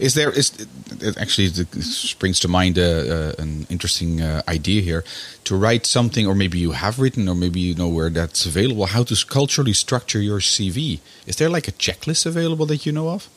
Is 0.02 0.16
there 0.16 0.32
is 0.32 0.52
it 1.00 1.16
actually 1.18 1.50
springs 1.82 2.40
to 2.40 2.48
mind 2.48 2.80
uh, 2.80 2.82
uh, 2.82 3.34
an 3.38 3.68
interesting 3.70 4.20
uh, 4.20 4.42
idea 4.48 4.82
here 4.82 5.04
to 5.44 5.56
write 5.56 5.86
something, 5.86 6.26
or 6.26 6.34
maybe 6.34 6.58
you 6.58 6.72
have 6.72 7.00
written, 7.00 7.30
or 7.30 7.36
maybe 7.36 7.60
you 7.60 7.76
know 7.76 7.88
where 7.88 8.10
that's 8.10 8.46
available. 8.48 8.88
How 8.88 9.04
to 9.04 9.16
culturally 9.26 9.74
structure 9.74 10.20
your 10.20 10.40
CV? 10.40 11.00
Is 11.28 11.36
there 11.36 11.50
like 11.50 11.68
a 11.68 11.72
checklist 11.72 12.26
available 12.26 12.66
that 12.66 12.86
you 12.86 12.92
know 12.92 13.10
of? 13.10 13.30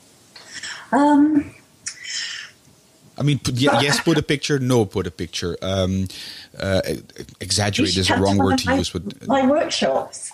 Um, 0.91 1.55
I 3.19 3.23
mean, 3.23 3.39
put, 3.39 3.55
yes, 3.55 4.01
put 4.01 4.19
a 4.19 4.23
picture. 4.33 4.59
No, 4.59 4.87
put 4.87 5.07
a 5.07 5.11
picture. 5.11 5.57
Um, 5.61 6.09
uh, 6.59 6.81
exaggerate 7.41 7.97
is 7.97 8.09
the 8.09 8.17
wrong 8.17 8.39
word 8.39 8.59
to 8.59 8.71
my, 8.71 8.77
use. 8.77 8.91
But 8.91 9.27
my 9.27 9.47
workshops. 9.47 10.33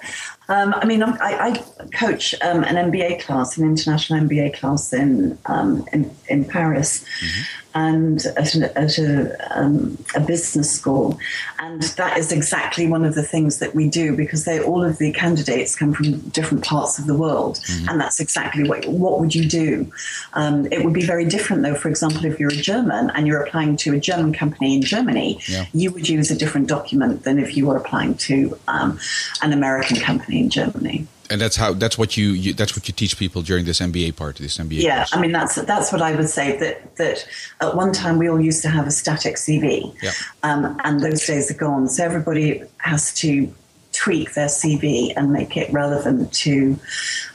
Um, 0.51 0.75
I 0.77 0.85
mean, 0.85 1.01
I, 1.05 1.15
I 1.21 1.87
coach 1.97 2.35
um, 2.43 2.65
an 2.65 2.91
MBA 2.91 3.23
class, 3.23 3.57
an 3.57 3.65
international 3.65 4.19
MBA 4.21 4.55
class 4.55 4.93
in 4.93 5.39
um, 5.47 5.87
in, 5.93 6.11
in, 6.29 6.45
Paris, 6.45 7.05
mm-hmm. 7.05 7.79
and 7.79 8.27
at, 8.37 8.57
a, 8.57 8.77
at 8.77 8.99
a, 8.99 9.57
um, 9.57 9.97
a, 10.17 10.21
business 10.21 10.69
school, 10.69 11.17
and 11.61 11.83
that 11.83 12.19
is 12.19 12.33
exactly 12.33 12.89
one 12.89 13.05
of 13.05 13.15
the 13.15 13.23
things 13.23 13.61
that 13.61 13.77
we 13.77 13.89
do 13.89 14.17
because 14.17 14.45
they 14.45 14.61
all 14.61 14.83
of 14.83 14.99
the 14.99 15.13
candidates 15.13 15.77
come 15.77 15.93
from 15.93 16.19
different 16.31 16.65
parts 16.65 16.99
of 16.99 17.07
the 17.07 17.15
world, 17.17 17.59
mm-hmm. 17.59 17.89
and 17.89 18.01
that's 18.01 18.19
exactly 18.19 18.69
what 18.69 18.85
what 18.89 19.21
would 19.21 19.33
you 19.33 19.49
do. 19.49 19.91
Um, 20.33 20.67
it 20.73 20.85
would 20.85 20.95
be 20.95 21.07
very 21.07 21.27
different, 21.27 21.63
though. 21.63 21.77
For 21.77 21.89
example, 21.89 22.25
if 22.25 22.41
you're 22.41 22.53
a 22.53 22.57
German 22.57 23.11
and 23.11 23.29
you're 23.29 23.43
applying 23.43 23.77
to 23.79 23.95
a 23.95 24.01
German 24.01 24.33
company 24.33 24.75
in 24.75 24.83
Germany, 24.83 25.39
yeah. 25.47 25.67
you 25.73 25.93
would 25.93 26.09
use 26.09 26.29
a 26.33 26.37
different 26.37 26.67
document 26.67 27.23
than 27.23 27.39
if 27.39 27.57
you 27.57 27.67
were 27.67 27.77
applying 27.77 28.17
to 28.17 28.59
um, 28.67 28.99
an 29.43 29.53
American 29.53 29.99
company 29.99 30.40
in 30.41 30.51
Germany. 30.51 31.07
And 31.31 31.41
that's 31.41 31.55
how 31.55 31.75
that's 31.75 31.97
what 31.97 32.17
you, 32.17 32.31
you, 32.31 32.53
that's 32.55 32.75
what 32.75 32.89
you 32.89 32.95
teach 32.95 33.17
people 33.17 33.43
during 33.43 33.65
this 33.65 33.79
MBA 33.79 34.17
part, 34.17 34.41
of 34.41 34.43
this 34.43 34.59
MBA. 34.59 34.83
Yeah, 34.83 34.99
course. 34.99 35.15
I 35.15 35.21
mean 35.21 35.31
that's 35.31 35.55
that's 35.63 35.93
what 35.93 36.03
I 36.03 36.15
would 36.17 36.29
say 36.29 36.59
that 36.59 36.97
that 36.97 37.27
at 37.61 37.77
one 37.77 37.93
time 37.93 38.19
we 38.19 38.29
all 38.29 38.41
used 38.41 38.63
to 38.63 38.69
have 38.69 38.89
a 38.89 38.91
static 38.91 39.37
CV, 39.37 39.95
yeah. 40.03 40.11
um, 40.43 40.81
and 40.83 41.01
those 41.01 41.25
days 41.25 41.51
are 41.51 41.55
gone. 41.55 41.89
So 41.89 42.05
everybody 42.05 42.63
has 42.79 43.15
to 43.15 43.53
tweak 43.93 44.35
their 44.35 44.49
CV 44.49 45.13
and 45.17 45.33
make 45.33 45.57
it 45.57 45.73
relevant 45.73 46.33
to 46.33 46.79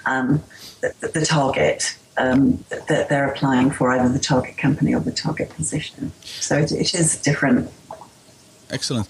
um, 0.06 0.42
the, 0.82 1.08
the, 1.14 1.26
target 1.26 1.98
um, 2.18 2.64
that 2.70 3.08
they're 3.10 3.30
applying 3.30 3.72
for, 3.72 3.92
either 3.92 4.12
the 4.12 4.20
target 4.20 4.58
company 4.58 4.94
or 4.94 5.02
the 5.02 5.12
target 5.12 5.50
position. 5.50 6.12
So 6.22 6.58
it, 6.58 6.72
it 6.72 6.96
is 6.96 7.22
different 7.22 7.70
Excellent. 8.69 9.07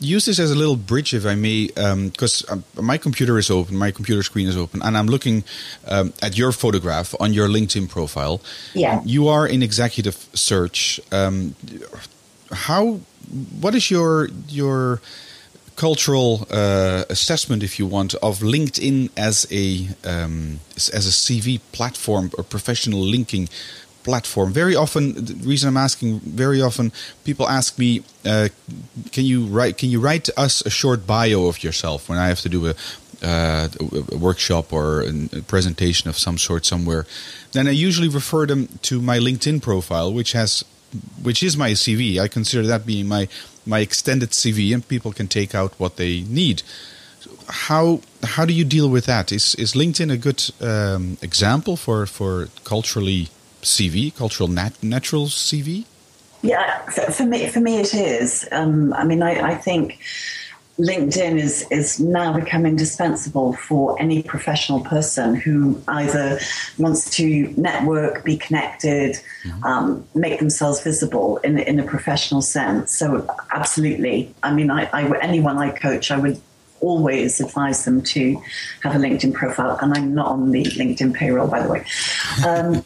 Use 0.00 0.24
this 0.26 0.38
as 0.38 0.50
a 0.50 0.54
little 0.54 0.76
bridge, 0.76 1.14
if 1.14 1.24
I 1.24 1.34
may, 1.34 1.68
because 1.68 2.44
um, 2.50 2.64
um, 2.76 2.84
my 2.84 2.98
computer 2.98 3.38
is 3.38 3.50
open, 3.50 3.76
my 3.76 3.90
computer 3.90 4.22
screen 4.22 4.48
is 4.48 4.56
open, 4.56 4.82
and 4.82 4.96
I'm 4.96 5.06
looking 5.06 5.44
um, 5.88 6.12
at 6.22 6.36
your 6.36 6.52
photograph 6.52 7.14
on 7.18 7.32
your 7.32 7.48
LinkedIn 7.48 7.88
profile. 7.88 8.40
Yeah. 8.74 9.00
You 9.04 9.28
are 9.28 9.46
in 9.46 9.62
executive 9.62 10.16
search. 10.34 11.00
Um, 11.10 11.54
how? 12.50 13.00
What 13.60 13.74
is 13.74 13.90
your 13.90 14.28
your 14.48 15.00
cultural 15.76 16.46
uh, 16.50 17.04
assessment, 17.08 17.62
if 17.62 17.78
you 17.78 17.86
want, 17.86 18.14
of 18.16 18.40
LinkedIn 18.40 19.10
as 19.16 19.46
a 19.50 19.88
um, 20.04 20.60
as 20.76 21.06
a 21.06 21.10
CV 21.10 21.60
platform 21.72 22.30
or 22.36 22.44
professional 22.44 23.00
linking 23.00 23.48
platform. 24.02 24.52
Very 24.52 24.76
often, 24.76 25.24
the 25.24 25.34
reason 25.48 25.68
I'm 25.68 25.76
asking, 25.76 26.20
very 26.20 26.60
often 26.60 26.92
people 27.24 27.48
ask 27.48 27.78
me, 27.78 28.02
uh, 28.24 28.48
"Can 29.12 29.24
you 29.24 29.46
write? 29.46 29.78
Can 29.78 29.90
you 29.90 30.00
write 30.00 30.28
us 30.36 30.62
a 30.66 30.70
short 30.70 31.06
bio 31.06 31.46
of 31.46 31.62
yourself?" 31.62 32.08
When 32.08 32.18
I 32.18 32.28
have 32.28 32.40
to 32.42 32.48
do 32.48 32.66
a, 32.68 32.74
uh, 33.22 33.68
a 34.12 34.16
workshop 34.16 34.72
or 34.72 35.02
a 35.02 35.42
presentation 35.42 36.10
of 36.10 36.18
some 36.18 36.38
sort 36.38 36.66
somewhere, 36.66 37.06
then 37.52 37.66
I 37.68 37.70
usually 37.70 38.08
refer 38.08 38.46
them 38.46 38.68
to 38.82 39.00
my 39.00 39.18
LinkedIn 39.18 39.60
profile, 39.60 40.12
which 40.12 40.32
has, 40.32 40.64
which 41.22 41.42
is 41.42 41.56
my 41.56 41.74
CV. 41.74 42.18
I 42.18 42.28
consider 42.28 42.66
that 42.66 42.84
being 42.86 43.08
my 43.08 43.28
my 43.64 43.78
extended 43.78 44.30
CV, 44.30 44.74
and 44.74 44.86
people 44.86 45.12
can 45.12 45.28
take 45.28 45.54
out 45.54 45.72
what 45.78 45.96
they 45.96 46.24
need. 46.28 46.62
How 47.46 48.00
how 48.22 48.44
do 48.44 48.52
you 48.52 48.64
deal 48.64 48.88
with 48.88 49.06
that? 49.06 49.32
Is 49.32 49.54
is 49.54 49.74
LinkedIn 49.74 50.10
a 50.10 50.16
good 50.16 50.42
um, 50.60 51.18
example 51.22 51.76
for 51.76 52.06
for 52.06 52.48
culturally 52.64 53.28
CV, 53.62 54.14
cultural 54.14 54.48
nat- 54.48 54.82
natural 54.82 55.26
CV? 55.26 55.84
Yeah, 56.42 56.80
for 56.90 57.24
me, 57.24 57.48
for 57.48 57.60
me 57.60 57.78
it 57.78 57.94
is. 57.94 58.48
Um, 58.50 58.92
I 58.94 59.04
mean, 59.04 59.22
I, 59.22 59.52
I, 59.52 59.54
think 59.54 60.00
LinkedIn 60.76 61.38
is 61.38 61.64
is 61.70 62.00
now 62.00 62.32
become 62.32 62.66
indispensable 62.66 63.52
for 63.52 64.00
any 64.00 64.24
professional 64.24 64.80
person 64.80 65.36
who 65.36 65.80
either 65.86 66.40
wants 66.78 67.08
to 67.10 67.54
network, 67.56 68.24
be 68.24 68.36
connected, 68.36 69.20
mm-hmm. 69.44 69.64
um, 69.64 70.04
make 70.16 70.40
themselves 70.40 70.82
visible 70.82 71.36
in 71.38 71.60
in 71.60 71.78
a 71.78 71.84
professional 71.84 72.42
sense. 72.42 72.92
So, 72.92 73.28
absolutely. 73.52 74.34
I 74.42 74.52
mean, 74.52 74.68
I, 74.68 74.90
I 74.92 75.16
anyone 75.18 75.58
I 75.58 75.70
coach, 75.70 76.10
I 76.10 76.18
would 76.18 76.40
always 76.80 77.40
advise 77.40 77.84
them 77.84 78.02
to 78.02 78.42
have 78.82 78.96
a 78.96 78.98
LinkedIn 78.98 79.32
profile, 79.32 79.78
and 79.80 79.94
I'm 79.94 80.12
not 80.12 80.26
on 80.26 80.50
the 80.50 80.64
LinkedIn 80.64 81.14
payroll, 81.14 81.46
by 81.46 81.62
the 81.62 81.68
way. 81.68 81.84
Um, 82.46 82.84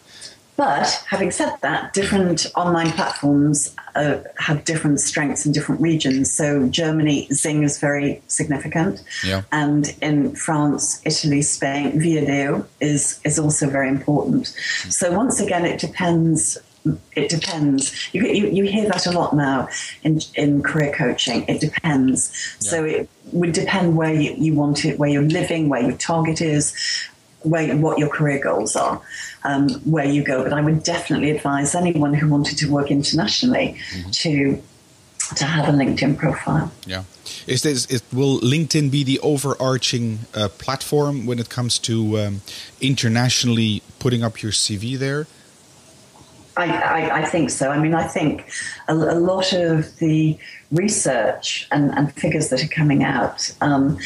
but 0.57 1.05
having 1.09 1.31
said 1.31 1.55
that, 1.61 1.92
different 1.92 2.47
online 2.57 2.90
platforms 2.92 3.75
uh, 3.95 4.19
have 4.38 4.64
different 4.64 5.01
strengths 5.01 5.47
in 5.47 5.53
different 5.53 5.81
regions. 5.81 6.33
So 6.33 6.69
Germany, 6.69 7.29
Xing 7.31 7.62
is 7.64 7.79
very 7.79 8.23
significant, 8.29 9.03
yeah. 9.25 9.42
and 9.53 9.95
in 10.01 10.35
France, 10.35 11.01
Italy, 11.05 11.42
Spain, 11.42 11.92
Viadeo 12.01 12.66
is 12.81 13.21
is 13.25 13.38
also 13.38 13.69
very 13.69 13.88
important. 13.88 14.47
So 14.88 15.12
once 15.12 15.40
again, 15.40 15.64
it 15.64 15.81
depends. 15.81 16.59
It 17.16 17.29
depends. 17.29 18.14
You, 18.14 18.25
you, 18.27 18.47
you 18.49 18.64
hear 18.64 18.88
that 18.88 19.07
a 19.07 19.11
lot 19.11 19.35
now 19.35 19.69
in 20.05 20.21
in 20.37 20.62
career 20.62 20.92
coaching. 20.92 21.45
It 21.49 21.61
depends. 21.61 22.31
Yeah. 22.61 22.71
So 22.71 22.85
it 22.85 23.09
would 23.33 23.53
depend 23.53 23.97
where 23.97 24.14
you, 24.14 24.35
you 24.38 24.55
want 24.55 24.85
it, 24.85 24.99
where 24.99 25.11
you're 25.11 25.23
living, 25.23 25.69
where 25.69 25.83
your 25.83 25.97
target 25.97 26.40
is, 26.40 26.75
where 27.46 27.76
what 27.76 27.98
your 27.98 28.09
career 28.09 28.40
goals 28.42 28.76
are, 28.76 29.00
um, 29.44 29.68
where 29.85 30.04
you 30.04 30.22
go. 30.22 30.42
But 30.42 30.52
I 30.52 30.61
would 30.61 30.82
definitely 30.82 31.30
advise 31.30 31.74
anyone 31.74 32.14
who 32.14 32.28
wanted 32.28 32.59
to 32.59 32.70
work 32.70 32.90
internationally 32.90 33.76
mm-hmm. 33.92 34.11
to 34.11 34.62
to 35.37 35.44
have 35.44 35.68
a 35.68 35.72
LinkedIn 35.72 36.16
profile. 36.16 36.70
Yeah, 36.87 37.04
is 37.46 37.62
this 37.62 37.87
is, 37.87 38.02
will 38.12 38.40
LinkedIn 38.40 38.90
be 38.90 39.04
the 39.04 39.18
overarching 39.20 40.20
uh, 40.35 40.48
platform 40.48 41.26
when 41.26 41.38
it 41.38 41.48
comes 41.48 41.78
to 41.80 42.18
um, 42.18 42.40
internationally 42.80 43.82
putting 43.98 44.22
up 44.22 44.42
your 44.42 44.52
CV 44.52 44.96
there? 44.98 45.26
I, 46.56 46.70
I, 46.70 47.18
I, 47.18 47.24
think 47.26 47.50
so. 47.50 47.70
I 47.70 47.78
mean, 47.78 47.94
I 47.94 48.06
think 48.06 48.48
a, 48.88 48.94
a 48.94 49.18
lot 49.20 49.52
of 49.52 49.94
the 49.98 50.38
research 50.72 51.68
and, 51.70 51.90
and, 51.90 52.11
figures 52.14 52.48
that 52.48 52.64
are 52.64 52.68
coming 52.68 53.04
out 53.04 53.54
um, 53.61 53.98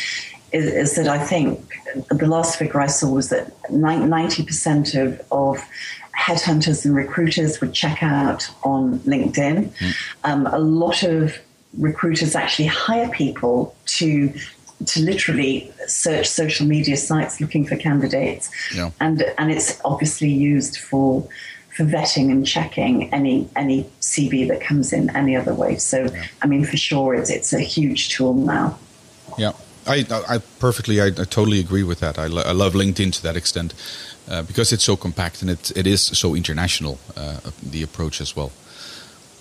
is, 0.52 0.66
is, 0.66 0.96
that 0.96 1.08
I 1.08 1.18
think 1.18 1.72
the 2.10 2.26
last 2.26 2.58
figure 2.58 2.80
I 2.80 2.86
saw 2.86 3.10
was 3.10 3.28
that 3.30 3.52
90% 3.64 5.02
of, 5.02 5.20
of 5.30 5.58
headhunters 6.18 6.84
and 6.84 6.94
recruiters 6.94 7.60
would 7.60 7.72
check 7.72 8.02
out 8.02 8.50
on 8.62 8.98
LinkedIn. 9.00 9.70
Mm. 9.70 9.96
Um, 10.24 10.46
a 10.46 10.58
lot 10.58 11.02
of 11.02 11.38
recruiters 11.78 12.34
actually 12.34 12.66
hire 12.66 13.08
people 13.10 13.74
to 13.86 14.32
to 14.86 15.00
literally 15.02 15.70
search 15.86 16.26
social 16.26 16.66
media 16.66 16.96
sites 16.96 17.38
looking 17.38 17.66
for 17.66 17.76
candidates, 17.76 18.50
yeah. 18.74 18.90
and 18.98 19.22
and 19.38 19.50
it's 19.50 19.78
obviously 19.84 20.30
used 20.30 20.78
for 20.78 21.28
for 21.76 21.84
vetting 21.84 22.30
and 22.30 22.46
checking 22.46 23.12
any 23.12 23.48
any 23.56 23.84
CV 24.00 24.48
that 24.48 24.60
comes 24.60 24.92
in 24.92 25.14
any 25.14 25.36
other 25.36 25.54
way. 25.54 25.76
So 25.76 26.04
yeah. 26.04 26.26
I 26.42 26.46
mean, 26.46 26.64
for 26.64 26.76
sure, 26.76 27.14
it's 27.14 27.30
it's 27.30 27.52
a 27.52 27.60
huge 27.60 28.08
tool 28.08 28.34
now. 28.34 28.78
Yeah. 29.38 29.52
I, 29.86 30.04
I 30.28 30.38
perfectly, 30.58 31.00
I, 31.00 31.06
I 31.06 31.24
totally 31.24 31.60
agree 31.60 31.82
with 31.82 32.00
that. 32.00 32.18
I, 32.18 32.26
lo- 32.26 32.42
I 32.44 32.52
love 32.52 32.74
LinkedIn 32.74 33.12
to 33.14 33.22
that 33.22 33.36
extent 33.36 33.74
uh, 34.28 34.42
because 34.42 34.72
it's 34.72 34.84
so 34.84 34.96
compact 34.96 35.42
and 35.42 35.50
it, 35.50 35.76
it 35.76 35.86
is 35.86 36.02
so 36.02 36.34
international, 36.34 36.98
uh, 37.16 37.40
the 37.62 37.82
approach 37.82 38.20
as 38.20 38.36
well. 38.36 38.52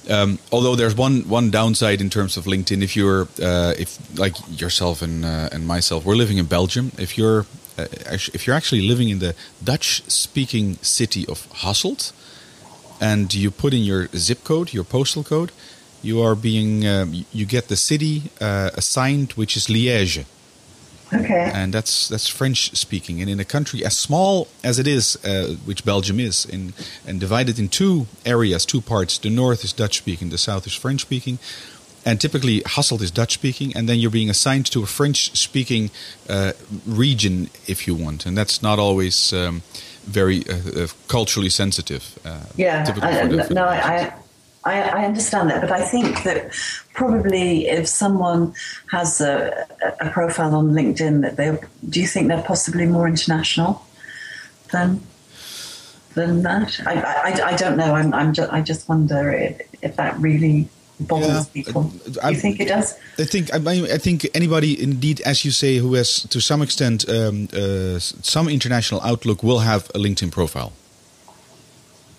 Um, 0.10 0.40
although 0.52 0.76
there's 0.76 0.96
one 0.96 1.28
one 1.30 1.52
downside 1.52 2.02
in 2.02 2.10
terms 2.10 2.38
of 2.38 2.46
LinkedIn, 2.46 2.82
if 2.82 2.96
you're 2.96 3.28
uh, 3.44 3.74
if 3.78 4.00
like 4.18 4.34
yourself 4.50 5.02
and 5.02 5.24
uh, 5.24 5.50
and 5.52 5.68
myself, 5.68 6.04
we're 6.04 6.16
living 6.16 6.38
in 6.38 6.46
Belgium. 6.46 6.92
If 6.98 7.18
you're 7.18 7.46
uh, 7.78 7.86
if 8.34 8.48
you're 8.48 8.56
actually 8.56 8.88
living 8.88 9.10
in 9.10 9.20
the 9.20 9.36
Dutch 9.64 10.02
speaking 10.08 10.78
city 10.82 11.28
of 11.28 11.48
Hasselt, 11.62 12.12
and 13.00 13.34
you 13.34 13.52
put 13.52 13.74
in 13.74 13.84
your 13.84 14.08
zip 14.16 14.44
code, 14.44 14.74
your 14.74 14.86
postal 14.86 15.24
code, 15.24 15.52
you 16.02 16.22
are 16.22 16.36
being 16.36 16.88
um, 16.88 17.26
you 17.32 17.46
get 17.46 17.68
the 17.68 17.76
city 17.76 18.32
uh, 18.42 18.72
assigned, 18.76 19.34
which 19.34 19.58
is 19.58 19.68
Liège. 19.68 20.26
Okay. 21.12 21.52
And 21.54 21.74
that's 21.74 22.08
that's 22.08 22.28
French 22.28 22.76
speaking, 22.76 23.20
and 23.20 23.30
in 23.30 23.40
a 23.40 23.46
country 23.46 23.84
as 23.84 23.98
small 23.98 24.48
as 24.64 24.78
it 24.78 24.88
is, 24.88 25.18
uh, 25.26 25.56
which 25.66 25.84
Belgium 25.84 26.20
is, 26.20 26.46
in, 26.46 26.74
and 27.08 27.20
divided 27.20 27.58
in 27.58 27.68
two 27.68 28.06
areas, 28.26 28.66
two 28.66 28.82
parts. 28.82 29.18
The 29.18 29.30
north 29.30 29.64
is 29.64 29.74
Dutch 29.74 29.98
speaking, 29.98 30.30
the 30.30 30.38
south 30.38 30.68
is 30.68 30.74
French 30.76 31.02
speaking, 31.02 31.40
and 32.06 32.22
typically 32.22 32.62
Hasselt 32.62 33.02
is 33.02 33.10
Dutch 33.10 33.34
speaking, 33.34 33.76
and 33.76 33.90
then 33.90 33.98
you're 34.00 34.12
being 34.12 34.30
assigned 34.30 34.68
to 34.68 34.84
a 34.84 34.86
French 34.86 35.36
speaking 35.36 35.90
uh, 36.30 36.54
region 36.86 37.50
if 37.66 37.88
you 37.88 37.96
want, 37.96 38.28
and 38.28 38.38
that's 38.38 38.62
not 38.62 38.78
always 38.78 39.34
um, 39.34 39.64
very 40.06 40.44
uh, 40.48 40.84
uh, 40.84 40.88
culturally 41.08 41.50
sensitive. 41.50 42.20
Uh, 42.24 42.42
yeah, 42.56 42.86
I, 43.02 43.26
no, 43.52 43.66
I, 43.66 44.14
I, 44.66 44.82
I, 44.82 45.06
understand 45.06 45.50
that, 45.50 45.62
but 45.62 45.72
I 45.72 45.84
think 45.86 46.24
that 46.24 46.54
probably 46.94 47.68
if 47.68 47.88
someone 47.88 48.54
has 48.92 49.22
a, 49.22 49.66
a 50.02 50.10
profile 50.10 50.54
on 50.54 50.72
LinkedIn, 50.72 51.22
that 51.22 51.38
they 51.38 51.58
do 51.88 52.02
you 52.02 52.08
think 52.08 52.28
they're 52.28 52.42
possibly 52.44 52.86
more 52.86 53.08
international 53.08 53.86
than 54.72 55.02
than 56.14 56.44
that? 56.44 56.80
I, 56.86 56.96
I, 57.02 57.48
I 57.52 57.56
don't 57.56 57.78
know. 57.78 57.96
I'm, 57.96 58.14
I'm 58.14 58.34
just, 58.34 58.52
I 58.52 58.62
just 58.62 58.90
wonder 58.90 59.32
if, 59.32 59.62
if 59.82 59.96
that 59.96 60.20
really 60.20 60.68
bothers 61.00 61.30
yeah, 61.30 61.64
people. 61.64 61.84
Do 61.84 62.20
you 62.30 62.36
think 62.36 62.60
it 62.60 62.68
does? 62.68 62.98
I 63.18 63.26
think 63.26 63.54
I, 63.54 63.58
I, 63.94 63.98
think 63.98 64.28
anybody, 64.34 64.82
indeed, 64.82 65.22
as 65.22 65.46
you 65.46 65.52
say, 65.52 65.78
who 65.78 65.94
has 65.94 66.24
to 66.24 66.42
some 66.42 66.62
extent 66.62 67.08
um, 67.10 67.48
uh, 67.54 68.00
some 68.00 68.50
international 68.50 69.02
outlook 69.02 69.44
will 69.44 69.60
have 69.60 69.90
a 69.96 70.00
LinkedIn 70.00 70.32
profile. 70.32 70.74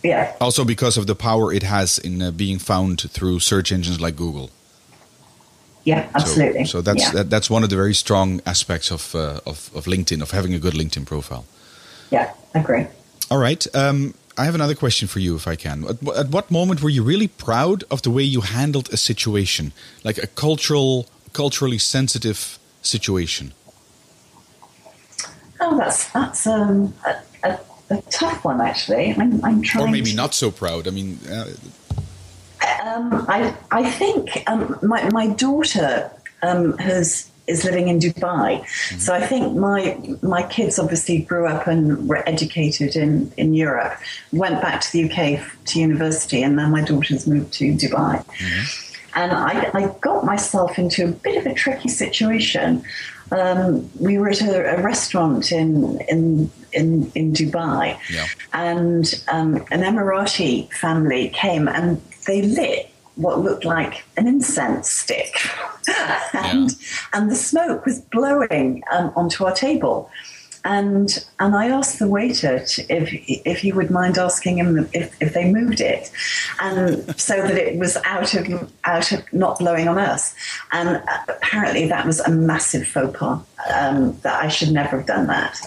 Yeah. 0.02 0.34
Also, 0.40 0.64
because 0.64 0.96
of 0.96 1.06
the 1.06 1.14
power 1.14 1.52
it 1.52 1.62
has 1.62 1.98
in 1.98 2.22
uh, 2.22 2.30
being 2.30 2.58
found 2.58 3.10
through 3.10 3.40
search 3.40 3.70
engines 3.72 4.00
like 4.00 4.16
Google. 4.16 4.50
Yeah, 5.84 6.08
absolutely. 6.14 6.64
So, 6.64 6.78
so 6.78 6.80
that's 6.82 7.02
yeah. 7.02 7.10
that, 7.12 7.30
that's 7.30 7.50
one 7.50 7.62
of 7.62 7.70
the 7.70 7.76
very 7.76 7.94
strong 7.94 8.40
aspects 8.44 8.90
of, 8.90 9.14
uh, 9.14 9.40
of 9.46 9.70
of 9.74 9.86
LinkedIn 9.86 10.22
of 10.22 10.30
having 10.30 10.54
a 10.54 10.58
good 10.58 10.74
LinkedIn 10.74 11.06
profile. 11.06 11.44
Yeah, 12.10 12.32
I 12.54 12.58
agree. 12.60 12.86
All 13.30 13.38
right. 13.38 13.66
Um, 13.74 14.14
I 14.36 14.44
have 14.44 14.54
another 14.54 14.74
question 14.74 15.08
for 15.08 15.20
you, 15.20 15.36
if 15.36 15.46
I 15.46 15.56
can. 15.56 15.84
At, 15.84 16.16
at, 16.16 16.28
what 16.28 16.50
moment 16.50 16.82
were 16.82 16.88
you 16.88 17.02
really 17.02 17.28
proud 17.28 17.84
of 17.90 18.02
the 18.02 18.10
way 18.10 18.22
you 18.22 18.40
handled 18.40 18.88
a 18.92 18.96
situation, 18.96 19.72
like 20.02 20.18
a 20.18 20.26
cultural, 20.26 21.06
culturally 21.32 21.78
sensitive 21.78 22.58
situation? 22.82 23.52
Oh, 25.60 25.76
that's 25.76 26.10
that's 26.12 26.46
um, 26.46 26.94
a, 27.90 28.02
tough 28.10 28.44
one, 28.44 28.60
actually. 28.60 29.14
I'm, 29.16 29.44
I'm 29.44 29.62
trying. 29.62 29.88
Or 29.88 29.90
maybe 29.90 30.10
to... 30.10 30.16
not 30.16 30.34
so 30.34 30.50
proud. 30.50 30.88
I 30.88 30.90
mean, 30.90 31.18
uh... 31.28 31.50
um, 32.84 33.26
I 33.28 33.54
I 33.70 33.90
think 33.90 34.42
um, 34.46 34.78
my 34.82 35.08
my 35.10 35.28
daughter 35.28 36.10
um, 36.42 36.76
has 36.78 37.30
is 37.50 37.64
living 37.64 37.88
in 37.88 37.98
Dubai. 37.98 38.60
Mm-hmm. 38.60 38.98
So 38.98 39.14
I 39.14 39.26
think 39.26 39.56
my 39.56 39.98
my 40.22 40.42
kids 40.44 40.78
obviously 40.78 41.22
grew 41.22 41.46
up 41.46 41.66
and 41.66 42.08
were 42.08 42.22
educated 42.28 42.96
in, 42.96 43.32
in 43.36 43.54
Europe, 43.54 43.94
went 44.32 44.62
back 44.62 44.80
to 44.82 44.92
the 44.92 45.00
UK 45.06 45.40
to 45.66 45.80
university, 45.80 46.42
and 46.42 46.58
then 46.58 46.70
my 46.70 46.82
daughters 46.82 47.26
moved 47.26 47.52
to 47.54 47.74
Dubai. 47.74 48.24
Mm-hmm. 48.24 48.86
And 49.12 49.32
I, 49.32 49.70
I, 49.74 49.82
got 50.00 50.24
myself 50.24 50.78
into 50.78 51.02
a 51.08 51.08
bit 51.08 51.36
of 51.36 51.44
a 51.44 51.52
tricky 51.52 51.88
situation. 51.88 52.84
Um, 53.32 53.88
we 54.00 54.18
were 54.18 54.30
at 54.30 54.42
a, 54.42 54.76
a, 54.76 54.82
restaurant 54.82 55.52
in 55.52 56.00
in 56.08 56.50
in, 56.72 57.10
in 57.14 57.32
Dubai, 57.32 57.98
yeah. 58.10 58.26
and 58.52 59.22
um, 59.28 59.56
an 59.70 59.82
Emirati 59.82 60.72
family 60.72 61.28
came 61.28 61.68
and 61.68 62.00
they 62.26 62.42
lit 62.42 62.90
what 63.14 63.38
looked 63.38 63.64
like 63.64 64.02
an 64.16 64.26
incense 64.26 64.90
stick, 64.90 65.34
and 66.34 66.70
yeah. 66.70 66.76
and 67.12 67.30
the 67.30 67.36
smoke 67.36 67.86
was 67.86 68.00
blowing 68.00 68.82
um, 68.90 69.12
onto 69.14 69.44
our 69.44 69.52
table. 69.54 70.10
And 70.64 71.24
and 71.38 71.56
I 71.56 71.68
asked 71.68 71.98
the 71.98 72.08
waiter 72.08 72.56
if 72.88 73.12
if 73.46 73.58
he 73.58 73.72
would 73.72 73.90
mind 73.90 74.18
asking 74.18 74.58
him 74.58 74.88
if, 74.92 75.16
if 75.20 75.32
they 75.32 75.50
moved 75.50 75.80
it, 75.80 76.10
and 76.60 77.18
so 77.18 77.40
that 77.40 77.56
it 77.56 77.78
was 77.78 77.96
out 78.04 78.34
of 78.34 78.72
out 78.84 79.12
of 79.12 79.32
not 79.32 79.58
blowing 79.58 79.88
on 79.88 79.98
us. 79.98 80.34
And 80.72 81.02
apparently 81.28 81.86
that 81.88 82.06
was 82.06 82.20
a 82.20 82.30
massive 82.30 82.86
faux 82.86 83.18
pas. 83.18 83.40
Um, 83.74 84.18
that 84.22 84.42
I 84.42 84.48
should 84.48 84.72
never 84.72 84.98
have 84.98 85.06
done 85.06 85.26
that. 85.26 85.58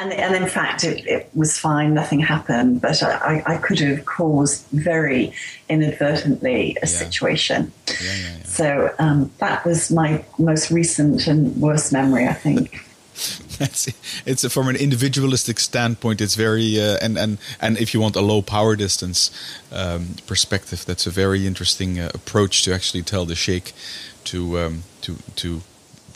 And 0.00 0.12
and 0.12 0.34
in 0.34 0.48
fact 0.48 0.84
it, 0.84 1.06
it 1.06 1.30
was 1.34 1.58
fine, 1.58 1.94
nothing 1.94 2.20
happened. 2.20 2.80
But 2.80 3.02
I, 3.02 3.42
I 3.46 3.56
could 3.58 3.80
have 3.80 4.04
caused 4.04 4.66
very 4.68 5.32
inadvertently 5.68 6.76
a 6.76 6.80
yeah. 6.80 6.86
situation. 6.86 7.72
Yeah, 7.88 7.96
yeah, 8.00 8.42
so 8.44 8.94
um, 8.98 9.30
that 9.38 9.64
was 9.64 9.90
my 9.90 10.24
most 10.38 10.70
recent 10.70 11.26
and 11.26 11.56
worst 11.56 11.92
memory, 11.92 12.26
I 12.26 12.34
think. 12.34 12.84
That's 13.58 13.88
it's 14.24 14.46
from 14.52 14.68
an 14.68 14.76
individualistic 14.76 15.60
standpoint. 15.60 16.20
It's 16.20 16.34
very 16.34 16.80
uh, 16.80 16.96
and 17.02 17.18
and 17.18 17.38
and 17.60 17.78
if 17.78 17.94
you 17.94 18.00
want 18.00 18.16
a 18.16 18.20
low 18.20 18.42
power 18.42 18.76
distance 18.76 19.30
um, 19.72 20.16
perspective, 20.26 20.84
that's 20.86 21.06
a 21.06 21.10
very 21.10 21.46
interesting 21.46 21.98
uh, 21.98 22.10
approach 22.14 22.62
to 22.64 22.72
actually 22.74 23.02
tell 23.02 23.26
the 23.26 23.34
sheikh 23.34 23.72
to 24.24 24.58
um, 24.58 24.82
to 25.02 25.16
to 25.36 25.62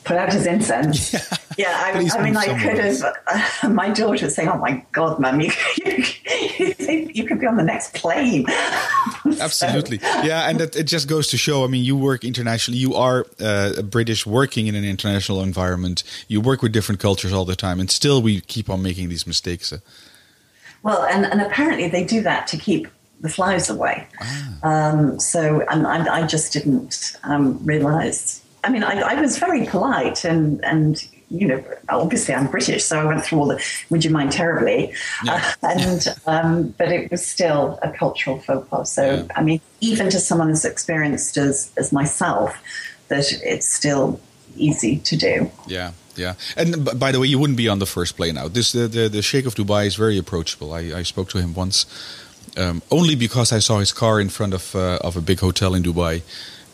put 0.04 0.16
out 0.16 0.32
his 0.32 0.46
incense. 0.46 1.14
Yeah, 1.56 1.68
yeah 1.68 2.00
I, 2.00 2.18
I 2.18 2.22
mean, 2.24 2.36
I 2.36 2.46
could 2.46 2.78
have. 2.78 3.00
Uh, 3.28 3.68
my 3.70 3.88
daughter 3.90 4.28
saying, 4.28 4.48
"Oh 4.48 4.58
my 4.58 4.84
God, 4.90 5.20
mum, 5.20 5.40
you, 5.40 5.52
you, 5.86 7.10
you, 7.14 7.24
could 7.24 7.38
be 7.38 7.46
on 7.46 7.56
the 7.56 7.62
next 7.62 7.94
plane." 7.94 8.44
Absolutely, 9.40 10.00
so. 10.00 10.22
yeah, 10.22 10.48
and 10.48 10.58
that, 10.58 10.74
it 10.74 10.88
just 10.88 11.06
goes 11.06 11.28
to 11.28 11.36
show. 11.36 11.62
I 11.62 11.68
mean, 11.68 11.84
you 11.84 11.96
work 11.96 12.24
internationally. 12.24 12.78
You 12.78 12.96
are 12.96 13.24
uh, 13.38 13.82
British, 13.82 14.26
working 14.26 14.66
in 14.66 14.74
an 14.74 14.84
international 14.84 15.42
environment. 15.42 16.02
You 16.26 16.40
work 16.40 16.60
with 16.60 16.72
different 16.72 17.00
cultures 17.00 17.32
all 17.32 17.44
the 17.44 17.54
time, 17.54 17.78
and 17.78 17.88
still 17.88 18.20
we 18.20 18.40
keep 18.40 18.68
on 18.68 18.82
making 18.82 19.08
these 19.08 19.24
mistakes. 19.24 19.72
Uh. 19.72 19.78
Well, 20.82 21.04
and, 21.04 21.24
and 21.24 21.40
apparently 21.40 21.88
they 21.88 22.04
do 22.04 22.20
that 22.22 22.48
to 22.48 22.56
keep 22.56 22.88
the 23.20 23.28
flies 23.30 23.70
away. 23.70 24.06
Ah. 24.20 24.58
Um, 24.62 25.18
so, 25.18 25.62
and 25.70 25.86
I, 25.86 26.22
I 26.22 26.26
just 26.26 26.52
didn't 26.52 27.16
um, 27.24 27.58
realize 27.64 28.43
I 28.64 28.70
mean, 28.70 28.82
I, 28.82 29.00
I, 29.00 29.20
was 29.20 29.38
very 29.38 29.66
polite 29.66 30.24
and, 30.24 30.64
and, 30.64 31.06
you 31.28 31.46
know, 31.46 31.62
obviously 31.90 32.34
I'm 32.34 32.46
British, 32.46 32.84
so 32.84 32.98
I 32.98 33.04
went 33.04 33.22
through 33.22 33.38
all 33.40 33.46
the, 33.48 33.62
would 33.90 34.04
you 34.04 34.10
mind 34.10 34.32
terribly? 34.32 34.94
Yeah. 35.22 35.54
Uh, 35.62 35.68
and, 35.68 36.06
um, 36.26 36.74
but 36.78 36.90
it 36.90 37.10
was 37.10 37.24
still 37.24 37.78
a 37.82 37.90
cultural 37.90 38.38
faux 38.38 38.66
pas. 38.68 38.90
So, 38.90 39.04
yeah. 39.04 39.26
I 39.36 39.42
mean, 39.42 39.60
even 39.80 40.08
to 40.10 40.18
someone 40.18 40.50
as 40.50 40.64
experienced 40.64 41.36
as, 41.36 41.70
as 41.76 41.92
myself, 41.92 42.56
that 43.08 43.26
it's 43.42 43.68
still 43.68 44.18
easy 44.56 44.96
to 44.98 45.16
do. 45.16 45.50
Yeah. 45.66 45.92
Yeah, 46.16 46.34
and 46.56 46.84
by 46.96 47.10
the 47.10 47.18
way, 47.18 47.26
you 47.26 47.40
wouldn't 47.40 47.56
be 47.56 47.68
on 47.68 47.80
the 47.80 47.86
first 47.86 48.16
plane 48.16 48.38
out. 48.38 48.54
This 48.54 48.70
the 48.70 48.86
the, 48.86 49.08
the 49.08 49.20
Sheikh 49.20 49.46
of 49.46 49.56
Dubai 49.56 49.86
is 49.86 49.96
very 49.96 50.16
approachable. 50.16 50.72
I, 50.72 51.00
I 51.00 51.02
spoke 51.02 51.28
to 51.30 51.38
him 51.38 51.54
once, 51.54 51.86
um, 52.56 52.82
only 52.92 53.16
because 53.16 53.52
I 53.52 53.58
saw 53.58 53.80
his 53.80 53.92
car 53.92 54.20
in 54.20 54.28
front 54.28 54.54
of 54.54 54.76
uh, 54.76 54.98
of 55.02 55.16
a 55.16 55.20
big 55.20 55.40
hotel 55.40 55.74
in 55.74 55.82
Dubai, 55.82 56.22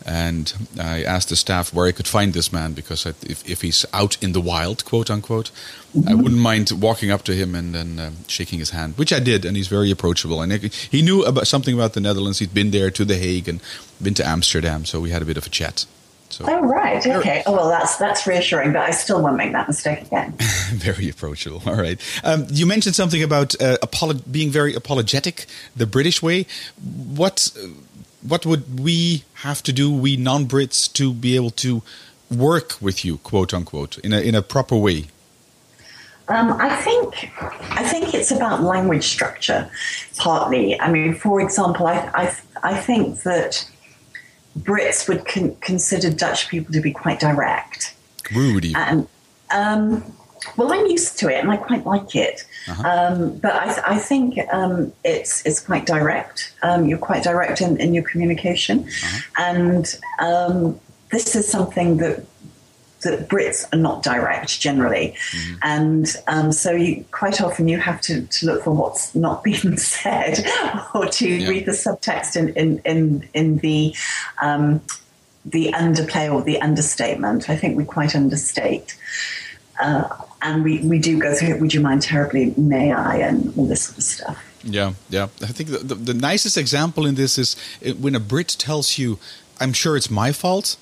and 0.07 0.69
I 0.79 1.03
asked 1.03 1.29
the 1.29 1.37
staff 1.37 1.75
where 1.75 1.87
I 1.87 1.93
could 1.93 2.09
find 2.09 2.33
this 2.33 2.53
man 2.53 2.73
because 2.73 3.05
if, 3.07 3.49
if 3.49 3.63
he's 3.63 3.85
out 3.93 4.17
in 4.23 4.33
the 4.33 4.41
wild, 4.41 4.85
quote 4.85 5.11
unquote, 5.11 5.51
mm-hmm. 5.95 6.09
I 6.09 6.15
wouldn't 6.15 6.41
mind 6.41 6.71
walking 6.73 7.11
up 7.11 7.23
to 7.25 7.35
him 7.35 7.55
and 7.55 7.75
then 7.75 7.99
um, 7.99 8.17
shaking 8.27 8.59
his 8.59 8.71
hand, 8.71 8.97
which 8.97 9.13
I 9.13 9.21
did, 9.21 9.45
and 9.45 9.57
he's 9.57 9.69
very 9.69 9.91
approachable. 9.91 10.41
And 10.41 10.53
he 10.53 11.03
knew 11.03 11.23
about 11.25 11.47
something 11.47 11.75
about 11.75 11.93
the 11.93 12.01
Netherlands. 12.01 12.39
He'd 12.39 12.55
been 12.55 12.71
there 12.71 12.91
to 12.91 13.05
The 13.05 13.17
Hague 13.17 13.49
and 13.49 13.61
been 14.03 14.15
to 14.15 14.27
Amsterdam, 14.27 14.85
so 14.85 15.01
we 15.01 15.11
had 15.11 15.23
a 15.23 15.27
bit 15.27 15.37
of 15.37 15.47
a 15.47 15.51
chat. 15.51 15.85
So, 16.31 16.45
oh 16.49 16.61
right, 16.61 17.05
okay. 17.05 17.43
Oh 17.45 17.53
well, 17.53 17.69
that's 17.69 17.97
that's 17.97 18.25
reassuring, 18.25 18.73
but 18.73 18.83
I 18.83 18.93
still 18.93 19.21
won't 19.21 19.37
make 19.37 19.51
that 19.51 19.67
mistake 19.67 20.03
again. 20.03 20.33
very 20.75 21.09
approachable. 21.09 21.61
All 21.67 21.75
right. 21.75 22.01
Um, 22.23 22.47
you 22.49 22.67
mentioned 22.67 22.95
something 22.95 23.21
about 23.21 23.61
uh, 23.61 23.79
apolo- 23.83 24.23
being 24.31 24.51
very 24.51 24.75
apologetic, 24.75 25.47
the 25.75 25.87
British 25.87 26.23
way. 26.23 26.47
What 26.81 27.51
what 28.23 28.45
would 28.47 28.81
we 28.81 29.25
have 29.35 29.63
to 29.65 29.73
do, 29.73 29.93
we 29.93 30.17
non-Brits, 30.17 30.93
to 30.95 31.13
be 31.13 31.37
able 31.37 31.51
to 31.51 31.83
work 32.31 32.81
with 32.81 33.05
you, 33.05 33.19
quote 33.19 33.53
unquote, 33.53 33.99
in 33.99 34.13
a 34.13 34.21
in 34.21 34.35
a 34.35 34.43
proper 34.43 34.77
way? 34.77 35.07
Um, 36.29 36.53
I 36.61 36.77
think 36.77 37.33
I 37.73 37.83
think 37.83 38.15
it's 38.15 38.31
about 38.31 38.63
language 38.63 39.05
structure, 39.05 39.69
partly. 40.17 40.81
I 40.81 40.91
mean, 40.91 41.15
for 41.15 41.41
example, 41.41 41.87
I 41.87 41.97
I, 42.15 42.37
I 42.63 42.77
think 42.77 43.23
that 43.23 43.69
Brits 44.59 45.09
would 45.09 45.27
con- 45.27 45.57
consider 45.61 46.11
Dutch 46.11 46.49
people 46.49 46.73
to 46.73 46.81
be 46.81 46.93
quite 46.93 47.19
direct, 47.19 47.95
rude, 48.33 48.67
and 48.77 49.09
um, 49.51 50.05
well, 50.57 50.73
I'm 50.73 50.87
used 50.87 51.19
to 51.21 51.29
it 51.29 51.41
and 51.41 51.51
I 51.51 51.57
quite 51.57 51.87
like 51.87 52.15
it. 52.15 52.45
Uh-huh. 52.69 52.89
Um, 52.89 53.39
but 53.39 53.55
I, 53.55 53.65
th- 53.67 53.87
I 53.87 53.99
think 53.99 54.39
um, 54.53 54.93
it's 55.05 55.45
it's 55.47 55.61
quite 55.61 55.87
direct. 55.87 56.55
Um, 56.63 56.87
you're 56.87 56.99
quite 56.99 57.23
direct 57.23 57.61
in, 57.61 57.79
in 57.79 57.95
your 57.95 58.05
communication, 58.05 58.81
uh-huh. 58.81 59.21
and 59.39 59.99
um, 60.19 60.81
this 61.11 61.35
is 61.35 61.51
something 61.51 61.99
that 61.99 62.25
that 63.03 63.29
Brits 63.31 63.67
are 63.73 63.79
not 63.79 64.03
direct 64.03 64.61
generally, 64.61 65.15
mm-hmm. 65.31 65.55
and 65.63 66.17
um, 66.27 66.53
so 66.53 66.73
you, 66.73 67.05
quite 67.13 67.41
often 67.41 67.67
you 67.67 67.79
have 67.79 68.01
to, 68.03 68.27
to 68.27 68.47
look 68.47 68.65
for 68.65 68.73
what's 68.73 69.15
not 69.15 69.43
being 69.45 69.77
said, 69.77 70.45
or 70.95 71.07
to 71.07 71.29
yeah. 71.29 71.49
read 71.49 71.67
the 71.67 71.73
subtext 71.73 72.37
in 72.37 72.51
in 72.51 72.79
in, 72.85 73.29
in 73.35 73.59
the 73.59 73.95
um, 74.43 74.83
the 75.45 75.73
underplay 75.73 76.33
or 76.33 76.43
the 76.43 76.61
understatement. 76.61 77.49
I 77.49 77.57
think 77.57 77.77
we 77.77 77.85
quite 77.85 78.15
understate. 78.15 78.97
Uh, 79.81 80.09
and 80.43 80.65
we, 80.65 80.81
we 80.81 80.99
do 80.99 81.19
go 81.19 81.35
through 81.35 81.55
it. 81.55 81.61
Would 81.61 81.75
you 81.75 81.81
mind 81.81 82.03
terribly? 82.03 82.55
May 82.57 82.93
I? 82.93 83.17
And 83.17 83.57
all 83.57 83.67
this 83.67 83.85
sort 83.85 83.99
of 83.99 84.05
stuff. 84.05 84.45
Yeah, 84.63 84.93
yeah. 85.09 85.25
I 85.43 85.47
think 85.47 85.71
the, 85.71 85.79
the, 85.79 85.95
the 85.95 86.15
nicest 86.15 86.57
example 86.57 87.07
in 87.07 87.15
this 87.15 87.39
is 87.39 87.57
when 87.99 88.15
a 88.15 88.21
Brit 88.21 88.49
tells 88.59 88.99
you, 88.99 89.19
"I'm 89.59 89.73
sure 89.73 89.97
it's 89.97 90.11
my 90.11 90.33
fault." 90.33 90.77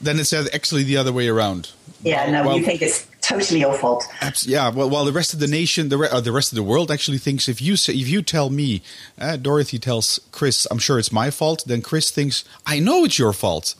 Then 0.00 0.20
it's 0.20 0.32
actually 0.32 0.82
the 0.82 0.98
other 0.98 1.12
way 1.12 1.26
around. 1.26 1.70
Yeah, 2.02 2.30
no, 2.30 2.46
well, 2.46 2.58
you 2.58 2.64
think 2.64 2.82
it's 2.82 3.06
totally 3.22 3.60
your 3.60 3.72
fault. 3.72 4.06
Yeah, 4.42 4.68
well, 4.68 4.90
while 4.90 5.06
the 5.06 5.12
rest 5.12 5.32
of 5.32 5.40
the 5.40 5.46
nation, 5.46 5.88
the, 5.88 5.96
re- 5.96 6.08
uh, 6.08 6.20
the 6.20 6.32
rest 6.32 6.52
of 6.52 6.56
the 6.56 6.62
world 6.62 6.90
actually 6.90 7.18
thinks 7.18 7.48
if 7.48 7.62
you 7.62 7.76
say, 7.76 7.94
if 7.94 8.06
you 8.06 8.20
tell 8.20 8.50
me, 8.50 8.82
uh, 9.18 9.36
Dorothy 9.36 9.78
tells 9.78 10.20
Chris, 10.32 10.66
I'm 10.70 10.78
sure 10.78 10.98
it's 10.98 11.10
my 11.10 11.30
fault, 11.30 11.64
then 11.66 11.80
Chris 11.80 12.10
thinks 12.10 12.44
I 12.66 12.78
know 12.78 13.04
it's 13.04 13.18
your 13.18 13.32
fault. 13.32 13.74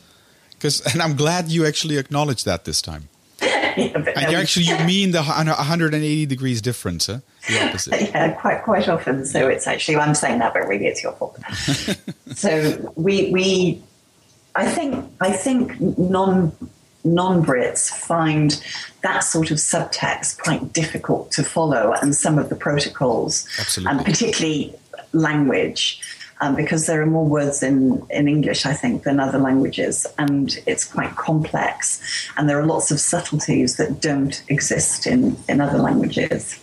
Because 0.53 0.81
and 0.92 1.03
I'm 1.03 1.16
glad 1.16 1.49
you 1.49 1.66
actually 1.66 1.99
acknowledged 1.99 2.45
that 2.47 2.64
this 2.64 2.81
time. 2.81 3.09
yeah, 3.42 3.75
and 3.77 4.33
you 4.33 4.38
actually 4.38 4.64
you 4.64 4.79
mean 4.87 5.11
the 5.11 5.22
180 5.22 6.27
degrees 6.27 6.62
difference, 6.62 7.07
huh? 7.07 7.18
The 7.49 7.64
opposite. 7.68 8.01
yeah, 8.01 8.33
quite 8.33 8.62
quite 8.62 8.88
often. 8.88 9.27
So 9.27 9.46
it's 9.46 9.66
actually 9.66 9.96
I'm 9.96 10.14
saying 10.14 10.38
that, 10.38 10.55
but 10.55 10.66
really 10.66 10.87
it's 10.87 11.03
your 11.03 11.12
fault. 11.12 11.38
so 12.35 12.92
we 12.96 13.31
we 13.31 13.83
I 14.55 14.66
think 14.66 15.05
I 15.20 15.33
think 15.33 15.79
non 15.81 16.53
non 17.05 17.44
Brits 17.44 17.90
find 17.90 18.62
that 19.03 19.20
sort 19.20 19.51
of 19.51 19.59
subtext 19.59 20.38
quite 20.38 20.72
difficult 20.72 21.31
to 21.33 21.44
follow, 21.44 21.92
and 22.01 22.14
some 22.14 22.38
of 22.38 22.49
the 22.49 22.57
protocols, 22.57 23.46
Absolutely. 23.59 23.99
and 23.99 24.07
particularly 24.07 24.75
language. 25.12 26.01
Um, 26.38 26.55
because 26.55 26.87
there 26.87 27.01
are 27.01 27.07
more 27.07 27.25
words 27.25 27.62
in, 27.62 28.07
in 28.11 28.29
English, 28.29 28.66
I 28.66 28.75
think, 28.75 29.05
than 29.05 29.20
other 29.20 29.38
languages, 29.38 30.07
and 30.18 30.55
it's 30.66 30.85
quite 30.85 31.16
complex. 31.16 31.99
And 32.37 32.46
there 32.46 32.61
are 32.61 32.66
lots 32.66 32.90
of 32.90 33.01
subtleties 33.01 33.79
that 33.79 34.03
don't 34.03 34.42
exist 34.49 35.07
in, 35.07 35.38
in 35.49 35.62
other 35.62 35.79
languages. 35.79 36.61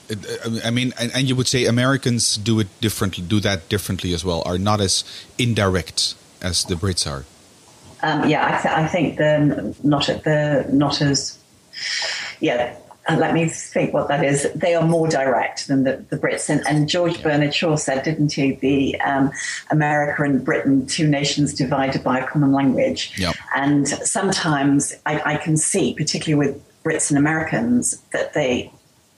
I 0.64 0.70
mean, 0.70 0.94
and, 1.00 1.12
and 1.16 1.28
you 1.28 1.36
would 1.36 1.48
say 1.48 1.66
Americans 1.66 2.38
do 2.38 2.60
it 2.60 2.68
differently, 2.82 3.24
do 3.24 3.40
that 3.40 3.68
differently 3.68 4.14
as 4.14 4.24
well, 4.24 4.44
are 4.46 4.60
not 4.60 4.80
as 4.80 5.04
indirect 5.40 6.14
as 6.40 6.66
the 6.66 6.76
Brits 6.76 7.10
are. 7.10 7.26
Um, 8.04 8.30
yeah, 8.30 8.46
I, 8.46 8.62
th- 8.62 8.76
I, 8.76 8.88
think 8.88 9.18
the 9.18 9.76
not 9.82 10.10
at 10.10 10.26
the 10.26 10.68
not 10.72 11.02
as 11.02 11.40
yeah. 12.42 12.76
And 13.08 13.20
let 13.20 13.34
me 13.34 13.50
think 13.50 13.94
what 13.94 14.08
that 14.08 14.24
is. 14.24 14.50
They 14.54 14.76
are 14.76 14.86
more 14.86 15.10
direct 15.10 15.68
than 15.68 15.84
the, 15.84 16.06
the 16.10 16.18
Brits. 16.18 16.50
And, 16.50 16.66
and 16.66 16.88
George 16.88 17.22
Bernard 17.22 17.54
Shaw 17.54 17.76
said, 17.76 18.04
didn't 18.04 18.32
he, 18.32 18.54
the 18.54 19.00
um, 19.02 19.32
America 19.72 20.24
and 20.24 20.44
Britain, 20.44 20.86
two 20.88 21.08
nations 21.08 21.54
divided 21.54 22.02
by 22.02 22.20
a 22.20 22.28
common 22.28 22.54
language. 22.54 23.12
Yep. 23.18 23.36
And 23.56 23.88
sometimes 23.88 24.94
I, 25.06 25.22
I 25.34 25.36
can 25.38 25.58
see, 25.58 25.94
particularly 25.94 26.48
with 26.48 26.84
Brits 26.84 27.10
and 27.10 27.18
Americans, 27.18 28.02
that 28.14 28.34
they 28.34 28.72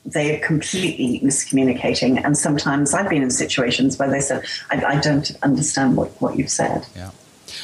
they 0.03 0.35
are 0.35 0.45
completely 0.45 1.19
miscommunicating. 1.23 2.23
And 2.23 2.37
sometimes 2.37 2.93
I've 2.93 3.09
been 3.09 3.23
in 3.23 3.31
situations 3.31 3.97
where 3.97 4.09
they 4.09 4.19
said, 4.19 4.45
I, 4.69 4.83
I 4.83 4.99
don't 4.99 5.31
understand 5.41 5.97
what, 5.97 6.09
what 6.21 6.37
you've 6.37 6.51
said. 6.51 6.85
Yeah. 6.95 7.09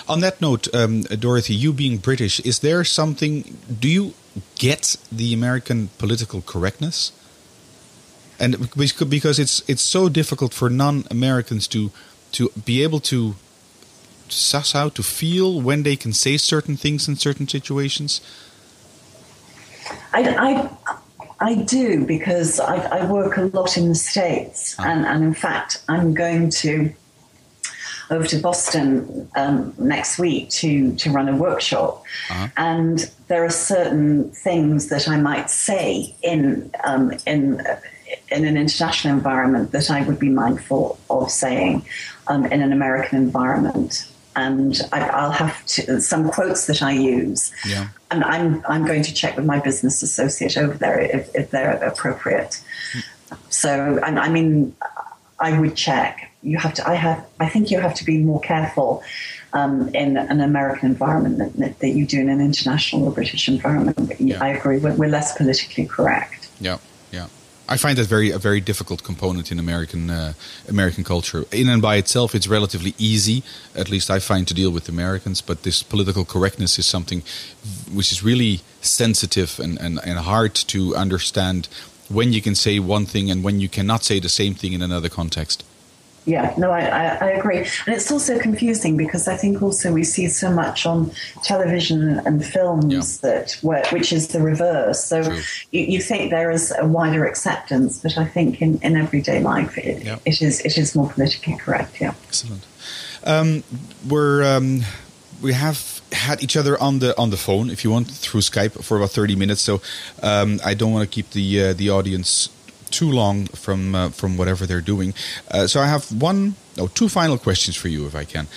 On 0.07 0.21
that 0.21 0.41
note, 0.41 0.67
um, 0.73 1.03
Dorothy, 1.03 1.53
you 1.53 1.71
being 1.71 1.97
British, 1.97 2.39
is 2.39 2.60
there 2.60 2.84
something? 2.84 3.57
Do 3.79 3.88
you 3.88 4.13
get 4.56 4.98
the 5.12 5.34
American 5.34 5.89
political 5.98 6.41
correctness? 6.41 7.12
And 8.39 8.70
because 8.72 9.39
it's 9.39 9.63
it's 9.70 9.82
so 9.84 10.10
difficult 10.10 10.54
for 10.54 10.70
non-Americans 10.70 11.67
to 11.67 11.91
to 12.32 12.50
be 12.65 12.82
able 12.84 13.00
to 13.00 13.36
suss 14.30 14.74
out 14.74 14.96
to 14.96 15.04
feel 15.04 15.62
when 15.62 15.84
they 15.84 15.96
can 15.96 16.13
say 16.13 16.38
certain 16.38 16.78
things 16.78 17.08
in 17.08 17.15
certain 17.17 17.48
situations. 17.48 18.22
I, 20.13 20.24
I, 20.24 20.96
I 21.39 21.56
do 21.56 22.06
because 22.06 22.60
I, 22.60 22.76
I, 23.00 23.12
work 23.12 23.38
a 23.38 23.44
lot 23.44 23.78
in 23.78 23.89
the 23.89 23.96
states, 23.96 24.76
ah. 24.80 24.86
and, 24.88 25.06
and 25.06 25.24
in 25.24 25.34
fact, 25.34 25.84
I'm 25.89 26.13
going 26.13 26.50
to 26.62 26.94
over 28.12 28.28
to 28.28 28.38
Boston 28.39 29.30
um, 29.36 29.74
next 29.80 30.19
week 30.19 30.50
to 30.50 30.93
to 30.95 31.12
run 31.12 31.30
a 31.30 31.36
workshop, 31.36 32.04
uh-huh. 32.30 32.47
and 32.58 33.12
there 33.28 33.43
are 33.43 33.50
certain 33.50 34.30
things 34.32 34.89
that 34.89 35.08
I 35.08 35.17
might 35.19 35.50
say 35.50 36.13
in 36.21 36.69
um, 36.84 37.13
in 37.26 37.65
in 38.30 38.45
an 38.45 38.58
international 38.58 39.15
environment 39.15 39.71
that 39.71 39.89
I 39.89 40.04
would 40.04 40.19
be 40.19 40.30
mindful 40.30 41.00
of 41.10 41.32
saying 41.32 41.86
um, 42.28 42.45
in 42.45 42.62
an 42.62 42.71
American 42.71 43.17
environment. 43.17 44.08
And 44.34 44.80
I, 44.93 45.26
will 45.26 45.32
have 45.32 45.65
to, 45.65 46.00
some 46.00 46.30
quotes 46.30 46.65
that 46.67 46.82
I 46.82 46.93
use, 46.93 47.52
yeah. 47.67 47.89
and 48.12 48.24
I'm 48.24 48.63
I'm 48.65 48.86
going 48.86 49.04
to 49.04 49.13
check 49.13 49.36
with 49.36 49.45
my 49.45 49.60
business 49.60 50.02
associate 50.02 50.58
over 50.58 50.74
there 50.74 51.02
if, 51.02 51.36
if 51.36 51.52
they're 51.52 51.74
appropriate. 51.84 52.62
Mm. 52.93 53.04
So, 53.50 54.00
I 54.02 54.30
mean, 54.30 54.74
I 55.38 55.60
would 55.60 55.76
check 55.76 56.31
you 56.43 56.58
have 56.58 56.73
to. 56.75 56.88
I 56.88 56.95
have. 56.95 57.25
I 57.39 57.49
think 57.49 57.71
you 57.71 57.80
have 57.80 57.93
to 57.95 58.06
be 58.06 58.17
more 58.17 58.39
careful 58.39 59.04
um, 59.54 59.89
in 59.89 60.17
an 60.17 60.41
American 60.41 60.89
environment 60.89 61.58
that, 61.58 61.80
that, 61.80 61.89
you 61.89 62.06
do 62.06 62.19
in 62.19 62.30
an 62.30 62.41
international 62.41 63.06
or 63.06 63.12
British 63.12 63.47
environment. 63.47 64.19
Yeah. 64.19 64.43
I 64.43 64.49
agree. 64.49 64.77
We're, 64.77 64.93
we're, 64.95 65.10
less 65.10 65.36
politically 65.38 65.86
correct. 65.86 66.49
Yeah, 66.60 66.77
yeah. 67.12 67.27
I 67.67 67.77
find 67.77 67.97
that 67.97 68.08
very 68.08 68.32
a 68.32 68.38
very 68.38 68.60
difficult 68.60 69.04
component 69.04 69.51
in 69.51 69.60
American 69.60 70.10
uh, 70.10 70.34
American 70.67 71.04
culture. 71.04 71.45
In 71.51 71.69
and 71.69 71.82
by 71.82 71.97
itself, 71.97 72.34
it's 72.34 72.47
relatively 72.47 72.95
easy. 72.97 73.43
At 73.75 73.89
least 73.89 74.10
I 74.10 74.19
find 74.19 74.47
to 74.47 74.54
deal 74.54 74.71
with 74.71 74.89
Americans. 74.89 75.41
But 75.41 75.63
this 75.63 75.84
political 75.84 76.25
correctness 76.25 76.80
is 76.80 76.88
something 76.88 77.23
which 77.93 78.12
is 78.12 78.23
really 78.23 78.62
sensitive 78.82 79.60
and, 79.60 79.80
and, 79.80 79.99
and 80.04 80.17
hard 80.17 80.56
to 80.56 80.95
understand 80.95 81.67
when 82.10 82.34
you 82.34 82.41
can 82.41 82.56
say 82.56 82.80
one 82.80 83.06
thing 83.06 83.32
and 83.32 83.43
when 83.43 83.60
you 83.60 83.69
cannot 83.69 84.04
say 84.04 84.19
the 84.19 84.30
same 84.30 84.54
thing 84.54 84.73
in 84.73 84.82
another 84.82 85.08
context. 85.10 85.63
Yeah, 86.25 86.53
no, 86.55 86.69
I, 86.69 86.81
I, 86.81 87.05
I, 87.15 87.29
agree. 87.31 87.57
And 87.57 87.95
it's 87.95 88.12
also 88.12 88.38
confusing 88.38 88.95
because 88.95 89.27
I 89.27 89.36
think 89.36 89.62
also 89.62 89.91
we 89.91 90.03
see 90.03 90.27
so 90.27 90.51
much 90.51 90.86
on 90.86 91.12
television 91.43 92.19
and 92.19 92.45
films 92.45 93.19
yeah. 93.23 93.29
that 93.29 93.57
where, 93.63 93.84
which 93.88 94.13
is 94.13 94.27
the 94.27 94.39
reverse. 94.39 95.03
So 95.03 95.21
you, 95.71 95.81
you, 95.81 95.99
think 95.99 96.29
there 96.29 96.51
is 96.51 96.71
a 96.77 96.86
wider 96.86 97.25
acceptance, 97.25 97.99
but 98.03 98.19
I 98.19 98.25
think 98.25 98.62
in, 98.62 98.79
in 98.84 98.97
everyday 98.97 99.41
life 99.41 99.77
it, 99.79 100.03
yeah. 100.03 100.19
it 100.23 100.43
is 100.43 100.62
it 100.62 100.77
is 100.77 100.95
more 100.95 101.10
politically 101.10 101.57
correct. 101.57 101.99
Yeah. 101.99 102.13
Excellent. 102.27 102.67
Um, 103.23 103.63
we're 104.07 104.43
um, 104.43 104.81
we 105.41 105.53
have 105.53 106.01
had 106.12 106.43
each 106.43 106.55
other 106.55 106.79
on 106.79 106.99
the 106.99 107.17
on 107.17 107.31
the 107.31 107.38
phone, 107.38 107.71
if 107.71 107.84
you 107.84 107.89
want, 107.89 108.12
through 108.12 108.41
Skype 108.41 108.84
for 108.84 108.97
about 108.97 109.10
thirty 109.10 109.36
minutes. 109.36 109.62
So 109.62 109.81
um, 110.21 110.60
I 110.63 110.75
don't 110.75 110.93
want 110.93 111.10
to 111.10 111.13
keep 111.13 111.31
the 111.31 111.63
uh, 111.63 111.73
the 111.73 111.89
audience 111.89 112.49
too 112.91 113.12
long 113.12 113.47
from 113.47 113.95
uh, 113.95 114.10
from 114.10 114.38
whatever 114.38 114.65
they're 114.65 114.86
doing. 114.86 115.13
Uh, 115.49 115.67
so 115.67 115.80
I 115.80 115.88
have 115.88 116.12
one, 116.12 116.56
no, 116.77 116.88
two 116.88 117.10
final 117.10 117.38
questions 117.38 117.75
for 117.75 117.88
you, 117.88 118.06
if 118.06 118.15
I 118.15 118.25
can. 118.25 118.47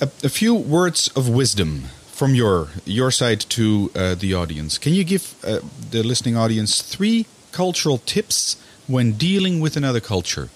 A, 0.00 0.08
a 0.24 0.28
few 0.28 0.54
words 0.54 1.10
of 1.16 1.28
wisdom 1.28 1.84
from 2.12 2.34
your 2.34 2.68
your 2.84 3.10
side 3.10 3.40
to 3.40 3.90
uh, 3.94 4.14
the 4.14 4.34
audience. 4.34 4.78
Can 4.78 4.94
you 4.94 5.04
give 5.04 5.34
uh, 5.44 5.60
the 5.90 6.02
listening 6.02 6.36
audience 6.36 6.82
three 6.82 7.26
cultural 7.52 7.98
tips 7.98 8.56
when 8.86 9.12
dealing 9.12 9.60
with 9.60 9.76
another 9.76 10.00
culture? 10.00 10.48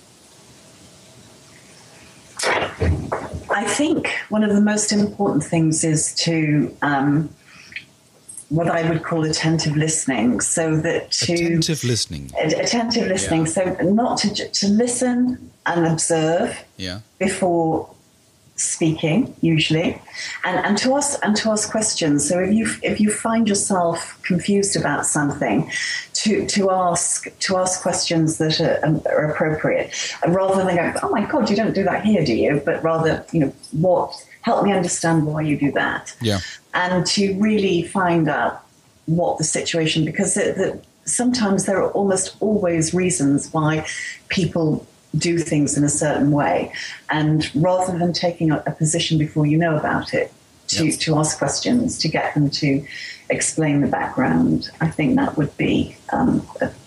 I 3.50 3.64
think 3.64 4.09
one 4.28 4.44
of 4.44 4.54
the 4.54 4.61
most 4.61 4.92
important 4.92 5.42
things 5.42 5.85
is 5.85 6.14
to 6.14 6.74
um, 6.83 7.28
what 8.48 8.68
I 8.68 8.88
would 8.88 9.02
call 9.02 9.24
attentive 9.24 9.76
listening, 9.76 10.40
so 10.40 10.76
that 10.78 11.11
to 11.12 11.34
attentive 11.34 11.84
listening, 11.84 12.30
attentive 12.38 13.08
listening, 13.08 13.40
yeah. 13.42 13.46
so 13.46 13.64
not 13.82 14.18
to 14.18 14.48
to 14.48 14.68
listen 14.68 15.50
and 15.66 15.87
observe 15.87 16.64
yeah. 16.76 17.00
before 17.18 17.90
speaking 18.56 19.34
usually. 19.40 20.00
And, 20.44 20.64
and 20.64 20.78
to 20.78 20.96
ask 20.96 21.18
and 21.22 21.37
to 21.37 21.50
ask 21.50 21.70
questions. 21.70 22.28
So 22.28 22.40
if 22.40 22.52
you 22.52 22.68
if 22.82 23.00
you 23.00 23.11
find 23.11 23.48
yourself 23.48 24.20
confused 24.22 24.76
about 24.76 25.06
something 25.06 25.70
to 26.14 26.46
to 26.46 26.70
ask 26.70 27.26
to 27.38 27.56
ask 27.56 27.82
questions 27.82 28.38
that 28.38 28.61
are, 28.61 28.84
um, 28.84 29.00
are 29.06 29.30
appropriate. 29.30 29.94
Rather 30.26 30.64
than 30.64 30.74
go 30.74 31.00
oh 31.02 31.11
my 31.11 31.24
god 31.24 31.48
you 31.50 31.56
don't 31.56 31.74
do 31.74 31.84
that 31.84 32.04
here 32.04 32.24
do 32.24 32.34
you? 32.34 32.61
But 32.64 32.82
rather 32.82 33.24
you 33.32 33.40
know 33.40 33.52
what 33.72 34.26
help 34.42 34.64
me 34.64 34.72
understand 34.72 35.26
why 35.26 35.42
you 35.42 35.56
do 35.58 35.70
that. 35.72 36.14
Yeah 36.20 36.40
and 36.74 37.07
to 37.07 37.35
really 37.38 37.83
find 37.83 38.28
out 38.28 38.62
what 39.07 39.38
the 39.38 39.44
situation 39.44 40.04
because 40.04 40.35
the, 40.35 40.52
the, 40.52 40.81
sometimes 41.11 41.64
there 41.64 41.83
are 41.83 41.90
almost 41.92 42.37
always 42.40 42.92
reasons 42.92 43.52
why 43.52 43.87
people 44.28 44.87
do 45.16 45.38
things 45.38 45.76
in 45.76 45.85
a 45.85 45.88
certain 45.88 46.31
way. 46.31 46.72
And 47.11 47.50
rather 47.54 47.98
than 47.98 48.12
taking 48.12 48.50
a, 48.50 48.62
a 48.66 48.72
position 48.72 49.18
before 49.18 49.46
you 49.46 49.57
know 49.57 49.76
about 49.76 50.12
it 50.12 50.33
to, 50.68 50.92
to 50.92 51.16
ask 51.16 51.38
questions 51.38 51.98
to 51.98 52.09
get 52.09 52.35
them 52.35 52.50
to 52.50 52.87
explain 53.30 53.80
the 53.80 53.86
background. 53.86 54.70
I 54.80 54.88
think 54.88 55.16
that 55.16 55.36
would 55.36 55.54
be 55.56 55.96
um, 56.12 56.40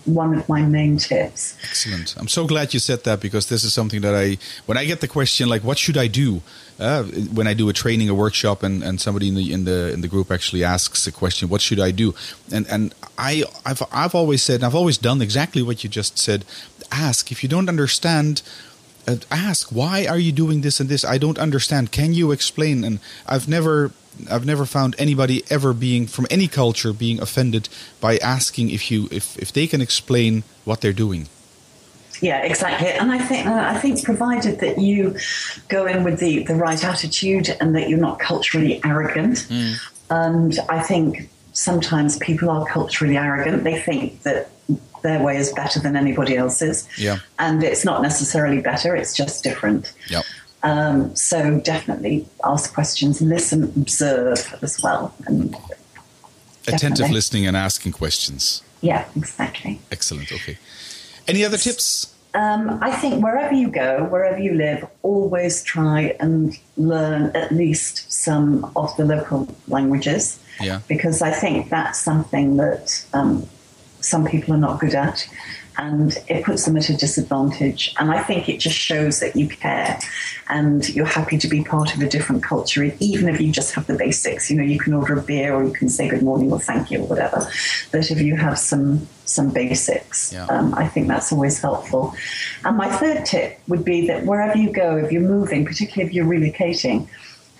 one 0.04 0.36
of 0.36 0.48
my 0.48 0.62
main 0.62 0.96
tips. 0.96 1.56
Excellent. 1.62 2.16
I'm 2.18 2.28
so 2.28 2.46
glad 2.46 2.74
you 2.74 2.80
said 2.80 3.04
that 3.04 3.20
because 3.20 3.48
this 3.48 3.64
is 3.64 3.72
something 3.72 4.00
that 4.00 4.14
I, 4.14 4.38
when 4.66 4.76
I 4.76 4.84
get 4.84 5.00
the 5.00 5.08
question 5.08 5.48
like, 5.48 5.62
"What 5.62 5.78
should 5.78 5.96
I 5.96 6.08
do?" 6.08 6.42
Uh, 6.78 7.04
when 7.04 7.46
I 7.46 7.54
do 7.54 7.68
a 7.68 7.72
training, 7.72 8.08
a 8.08 8.14
workshop, 8.14 8.62
and, 8.62 8.82
and 8.82 9.00
somebody 9.00 9.28
in 9.28 9.34
the 9.34 9.52
in 9.52 9.64
the 9.64 9.92
in 9.92 10.00
the 10.00 10.08
group 10.08 10.30
actually 10.30 10.64
asks 10.64 11.06
a 11.06 11.12
question, 11.12 11.48
"What 11.48 11.60
should 11.60 11.80
I 11.80 11.90
do?" 11.90 12.14
and 12.50 12.66
and 12.68 12.94
I 13.18 13.44
I've 13.64 13.82
I've 13.92 14.14
always 14.14 14.42
said, 14.42 14.56
and 14.56 14.64
I've 14.64 14.74
always 14.74 14.98
done 14.98 15.22
exactly 15.22 15.62
what 15.62 15.84
you 15.84 15.90
just 15.90 16.18
said. 16.18 16.44
Ask 16.90 17.32
if 17.32 17.42
you 17.42 17.48
don't 17.48 17.68
understand 17.68 18.42
ask 19.30 19.70
why 19.70 20.06
are 20.06 20.18
you 20.18 20.32
doing 20.32 20.60
this 20.60 20.80
and 20.80 20.88
this 20.88 21.04
i 21.04 21.18
don't 21.18 21.38
understand 21.38 21.90
can 21.90 22.14
you 22.14 22.30
explain 22.30 22.84
and 22.84 23.00
i've 23.26 23.48
never 23.48 23.90
i've 24.30 24.46
never 24.46 24.64
found 24.64 24.94
anybody 24.98 25.42
ever 25.50 25.72
being 25.72 26.06
from 26.06 26.26
any 26.30 26.46
culture 26.46 26.92
being 26.92 27.20
offended 27.20 27.68
by 28.00 28.16
asking 28.18 28.70
if 28.70 28.90
you 28.90 29.08
if 29.10 29.36
if 29.38 29.52
they 29.52 29.66
can 29.66 29.80
explain 29.80 30.44
what 30.64 30.80
they're 30.80 30.92
doing 30.92 31.26
yeah, 32.20 32.44
exactly. 32.44 32.86
And 32.88 33.10
I 33.10 33.18
think 33.18 33.48
uh, 33.48 33.52
I 33.52 33.78
think 33.78 34.04
provided 34.04 34.60
that 34.60 34.78
you 34.78 35.16
go 35.68 35.86
in 35.86 36.04
with 36.04 36.20
the 36.20 36.44
the 36.44 36.54
right 36.54 36.82
attitude 36.84 37.48
and 37.60 37.74
that 37.74 37.88
you're 37.88 37.98
not 37.98 38.20
culturally 38.20 38.80
arrogant. 38.84 39.48
Mm. 39.48 39.80
And 40.08 40.58
I 40.68 40.80
think 40.80 41.28
sometimes 41.52 42.18
people 42.18 42.48
are 42.48 42.64
culturally 42.64 43.16
arrogant. 43.16 43.64
They 43.64 43.80
think 43.80 44.22
that 44.22 44.50
their 45.02 45.22
way 45.22 45.36
is 45.36 45.52
better 45.52 45.80
than 45.80 45.96
anybody 45.96 46.36
else's. 46.36 46.88
Yeah. 46.98 47.18
And 47.38 47.62
it's 47.62 47.84
not 47.84 48.02
necessarily 48.02 48.60
better, 48.60 48.94
it's 48.96 49.14
just 49.14 49.44
different. 49.44 49.92
Yep. 50.08 50.24
Um, 50.62 51.14
so 51.16 51.60
definitely 51.60 52.26
ask 52.44 52.72
questions, 52.72 53.20
listen, 53.20 53.64
observe 53.76 54.54
as 54.62 54.80
well. 54.82 55.14
And 55.26 55.56
Attentive 56.68 57.10
listening 57.10 57.46
and 57.46 57.56
asking 57.56 57.92
questions. 57.92 58.62
Yeah, 58.80 59.04
exactly. 59.16 59.80
Excellent. 59.90 60.30
Okay. 60.30 60.58
Any 61.26 61.44
other 61.44 61.56
tips? 61.56 62.14
Um, 62.34 62.78
I 62.80 62.90
think 62.92 63.22
wherever 63.22 63.54
you 63.54 63.68
go, 63.70 64.04
wherever 64.04 64.38
you 64.38 64.54
live, 64.54 64.86
always 65.02 65.62
try 65.62 66.16
and 66.18 66.56
learn 66.76 67.30
at 67.34 67.52
least 67.52 68.10
some 68.10 68.70
of 68.74 68.96
the 68.96 69.04
local 69.04 69.54
languages. 69.68 70.38
Yeah. 70.60 70.80
Because 70.88 71.20
I 71.20 71.30
think 71.30 71.68
that's 71.68 72.00
something 72.00 72.56
that 72.56 73.04
um, 73.12 73.46
some 74.02 74.26
people 74.26 74.54
are 74.54 74.58
not 74.58 74.80
good 74.80 74.94
at 74.94 75.28
and 75.78 76.18
it 76.28 76.44
puts 76.44 76.64
them 76.64 76.76
at 76.76 76.90
a 76.90 76.96
disadvantage. 76.96 77.94
And 77.98 78.10
I 78.10 78.22
think 78.22 78.48
it 78.48 78.58
just 78.58 78.76
shows 78.76 79.20
that 79.20 79.36
you 79.36 79.48
care 79.48 79.98
and 80.48 80.86
you're 80.90 81.06
happy 81.06 81.38
to 81.38 81.48
be 81.48 81.64
part 81.64 81.94
of 81.94 82.02
a 82.02 82.08
different 82.08 82.42
culture, 82.42 82.84
even 83.00 83.28
if 83.28 83.40
you 83.40 83.50
just 83.52 83.74
have 83.74 83.86
the 83.86 83.94
basics. 83.94 84.50
You 84.50 84.58
know, 84.58 84.64
you 84.64 84.78
can 84.78 84.92
order 84.92 85.18
a 85.18 85.22
beer 85.22 85.54
or 85.54 85.64
you 85.64 85.72
can 85.72 85.88
say 85.88 86.08
good 86.08 86.22
morning 86.22 86.52
or 86.52 86.60
thank 86.60 86.90
you 86.90 87.00
or 87.00 87.06
whatever. 87.06 87.48
But 87.90 88.10
if 88.10 88.20
you 88.20 88.36
have 88.36 88.58
some 88.58 89.08
some 89.24 89.50
basics, 89.50 90.32
yeah. 90.32 90.44
um, 90.46 90.74
I 90.74 90.86
think 90.86 91.08
that's 91.08 91.32
always 91.32 91.60
helpful. 91.60 92.14
And 92.64 92.76
my 92.76 92.90
third 92.96 93.24
tip 93.24 93.58
would 93.68 93.84
be 93.84 94.06
that 94.08 94.26
wherever 94.26 94.58
you 94.58 94.72
go, 94.72 94.96
if 94.98 95.10
you're 95.10 95.22
moving, 95.22 95.64
particularly 95.64 96.06
if 96.06 96.14
you're 96.14 96.26
relocating, 96.26 97.08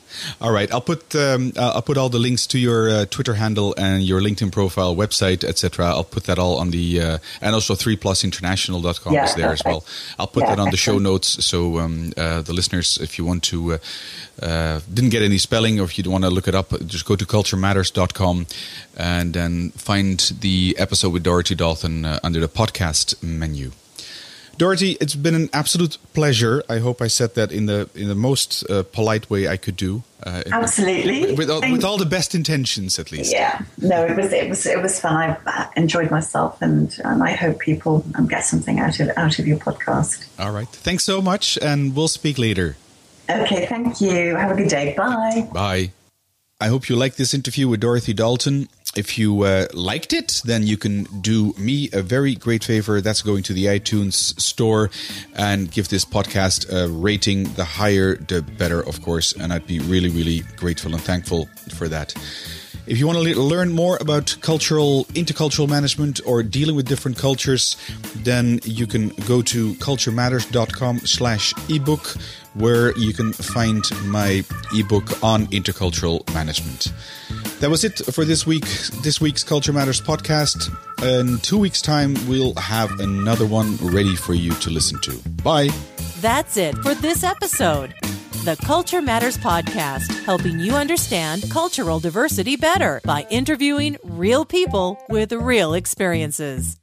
All 0.41 0.51
right, 0.51 0.71
I'll 0.71 0.81
put 0.81 1.15
um, 1.15 1.53
uh, 1.55 1.73
I'll 1.75 1.81
put 1.81 1.97
all 1.97 2.09
the 2.09 2.19
links 2.19 2.47
to 2.47 2.59
your 2.59 2.89
uh, 2.89 3.05
Twitter 3.05 3.35
handle 3.35 3.75
and 3.77 4.03
your 4.03 4.19
LinkedIn 4.21 4.51
profile, 4.51 4.95
website, 4.95 5.43
etc. 5.43 5.85
I'll 5.85 6.03
put 6.03 6.23
that 6.25 6.39
all 6.39 6.57
on 6.57 6.71
the 6.71 7.01
uh, 7.01 7.17
and 7.41 7.53
also 7.53 7.75
three 7.75 7.95
plusinternational.com 7.95 9.13
yeah, 9.13 9.25
is 9.25 9.35
there 9.35 9.49
perfect. 9.49 9.65
as 9.67 9.71
well. 9.71 9.85
I'll 10.17 10.27
put 10.27 10.43
yeah, 10.43 10.55
that 10.55 10.59
on 10.59 10.67
excellent. 10.67 10.71
the 10.71 10.77
show 10.77 10.99
notes 10.99 11.45
so 11.45 11.79
um, 11.79 12.11
uh, 12.17 12.41
the 12.41 12.53
listeners, 12.53 12.97
if 12.97 13.17
you 13.17 13.25
want 13.25 13.43
to, 13.43 13.73
uh, 13.73 13.77
uh, 14.41 14.79
didn't 14.91 15.11
get 15.11 15.21
any 15.21 15.37
spelling 15.37 15.79
or 15.79 15.83
if 15.83 15.97
you 15.97 16.09
want 16.09 16.23
to 16.23 16.29
look 16.29 16.47
it 16.47 16.55
up, 16.55 16.73
just 16.85 17.05
go 17.05 17.15
to 17.15 17.25
culturematters.com 17.25 18.47
and 18.97 19.33
then 19.33 19.69
find 19.71 20.31
the 20.39 20.75
episode 20.79 21.13
with 21.13 21.23
Dorothy 21.23 21.55
Dalton 21.55 22.05
under 22.05 22.39
the 22.39 22.49
podcast 22.49 23.21
menu. 23.21 23.71
Dorothy, 24.59 24.97
it's 24.99 25.15
been 25.15 25.35
an 25.35 25.49
absolute 25.53 25.97
pleasure. 26.13 26.61
I 26.67 26.79
hope 26.79 27.01
I 27.01 27.07
said 27.07 27.35
that 27.35 27.49
in 27.53 27.65
the 27.65 27.89
in 27.95 28.09
the 28.09 28.15
most 28.29 28.69
uh, 28.69 28.83
polite 28.83 29.29
way 29.29 29.47
I 29.47 29.55
could 29.55 29.77
do. 29.77 30.03
Uh, 30.21 30.43
Absolutely, 30.51 31.33
with, 31.33 31.49
with, 31.49 31.71
with, 31.71 31.85
all 31.85 31.97
the 31.97 32.05
best 32.05 32.35
intentions, 32.35 32.99
at 32.99 33.09
least. 33.09 33.31
Yeah, 33.31 33.61
no, 33.77 34.05
it 34.05 34.17
was 34.17 34.33
it 34.33 34.49
was 34.49 34.65
it 34.65 34.81
was 34.81 34.99
fun. 34.99 35.15
I 35.15 35.69
enjoyed 35.77 36.11
myself, 36.11 36.61
and 36.61 36.93
and 37.05 37.23
I 37.23 37.31
hope 37.31 37.59
people 37.59 38.03
um, 38.15 38.27
get 38.27 38.43
something 38.43 38.81
out 38.81 38.99
of 38.99 39.09
out 39.15 39.39
of 39.39 39.47
your 39.47 39.57
podcast. 39.57 40.27
All 40.37 40.51
right, 40.51 40.67
thanks 40.67 41.05
so 41.05 41.21
much, 41.21 41.57
and 41.61 41.95
we'll 41.95 42.09
speak 42.09 42.37
later. 42.37 42.75
Okay, 43.29 43.65
thank 43.65 44.01
you. 44.01 44.35
Have 44.35 44.51
a 44.51 44.55
good 44.55 44.67
day. 44.69 44.93
Bye. 44.97 45.47
Bye. 45.53 45.91
I 46.61 46.67
hope 46.67 46.89
you 46.89 46.95
liked 46.95 47.17
this 47.17 47.33
interview 47.33 47.67
with 47.67 47.79
Dorothy 47.79 48.13
Dalton 48.13 48.67
if 48.95 49.17
you 49.17 49.43
uh, 49.43 49.67
liked 49.73 50.13
it, 50.13 50.41
then 50.45 50.65
you 50.65 50.77
can 50.77 51.03
do 51.21 51.53
me 51.57 51.89
a 51.93 52.01
very 52.01 52.35
great 52.35 52.63
favor. 52.63 53.01
That's 53.01 53.21
going 53.21 53.43
to 53.43 53.53
the 53.53 53.65
iTunes 53.65 54.39
store 54.39 54.89
and 55.35 55.71
give 55.71 55.89
this 55.89 56.05
podcast 56.05 56.71
a 56.71 56.89
rating. 56.89 57.43
The 57.53 57.65
higher, 57.65 58.15
the 58.15 58.41
better, 58.41 58.81
of 58.81 59.01
course. 59.01 59.33
And 59.33 59.53
I'd 59.53 59.67
be 59.67 59.79
really, 59.79 60.09
really 60.09 60.41
grateful 60.55 60.93
and 60.93 61.01
thankful 61.01 61.47
for 61.75 61.87
that. 61.87 62.15
If 62.87 62.97
you 62.97 63.05
want 63.05 63.19
to 63.19 63.39
learn 63.39 63.71
more 63.71 63.99
about 64.01 64.35
cultural, 64.41 65.05
intercultural 65.13 65.69
management 65.69 66.21
or 66.25 66.41
dealing 66.41 66.75
with 66.75 66.87
different 66.87 67.19
cultures, 67.19 67.77
then 68.15 68.59
you 68.63 68.87
can 68.87 69.09
go 69.27 69.43
to 69.43 69.73
culturematters.com 69.75 70.99
slash 70.99 71.53
ebook, 71.69 72.15
where 72.59 72.95
you 72.97 73.13
can 73.13 73.33
find 73.33 73.83
my 74.05 74.43
ebook 74.73 75.23
on 75.23 75.47
intercultural 75.47 76.31
management. 76.33 76.93
That 77.59 77.69
was 77.69 77.83
it 77.83 77.97
for 77.97 78.23
this 78.23 78.45
week, 78.45 78.65
this 79.03 79.19
week's 79.19 79.43
Culture 79.43 79.73
Matters 79.73 80.01
podcast. 80.01 80.69
In 81.03 81.39
two 81.39 81.57
weeks' 81.57 81.81
time, 81.81 82.15
we'll 82.27 82.53
have 82.55 82.99
another 82.99 83.45
one 83.45 83.77
ready 83.77 84.15
for 84.15 84.33
you 84.33 84.51
to 84.51 84.69
listen 84.69 84.99
to. 85.01 85.17
Bye. 85.43 85.69
That's 86.21 86.57
it 86.57 86.75
for 86.77 86.93
this 86.93 87.23
episode 87.23 87.93
the 88.45 88.55
Culture 88.65 89.01
Matters 89.01 89.37
Podcast, 89.37 90.23
helping 90.23 90.59
you 90.59 90.73
understand 90.73 91.51
cultural 91.51 91.99
diversity 91.99 92.55
better 92.55 93.01
by 93.03 93.27
interviewing 93.29 93.97
real 94.03 94.45
people 94.45 94.97
with 95.09 95.33
real 95.33 95.73
experiences. 95.73 96.78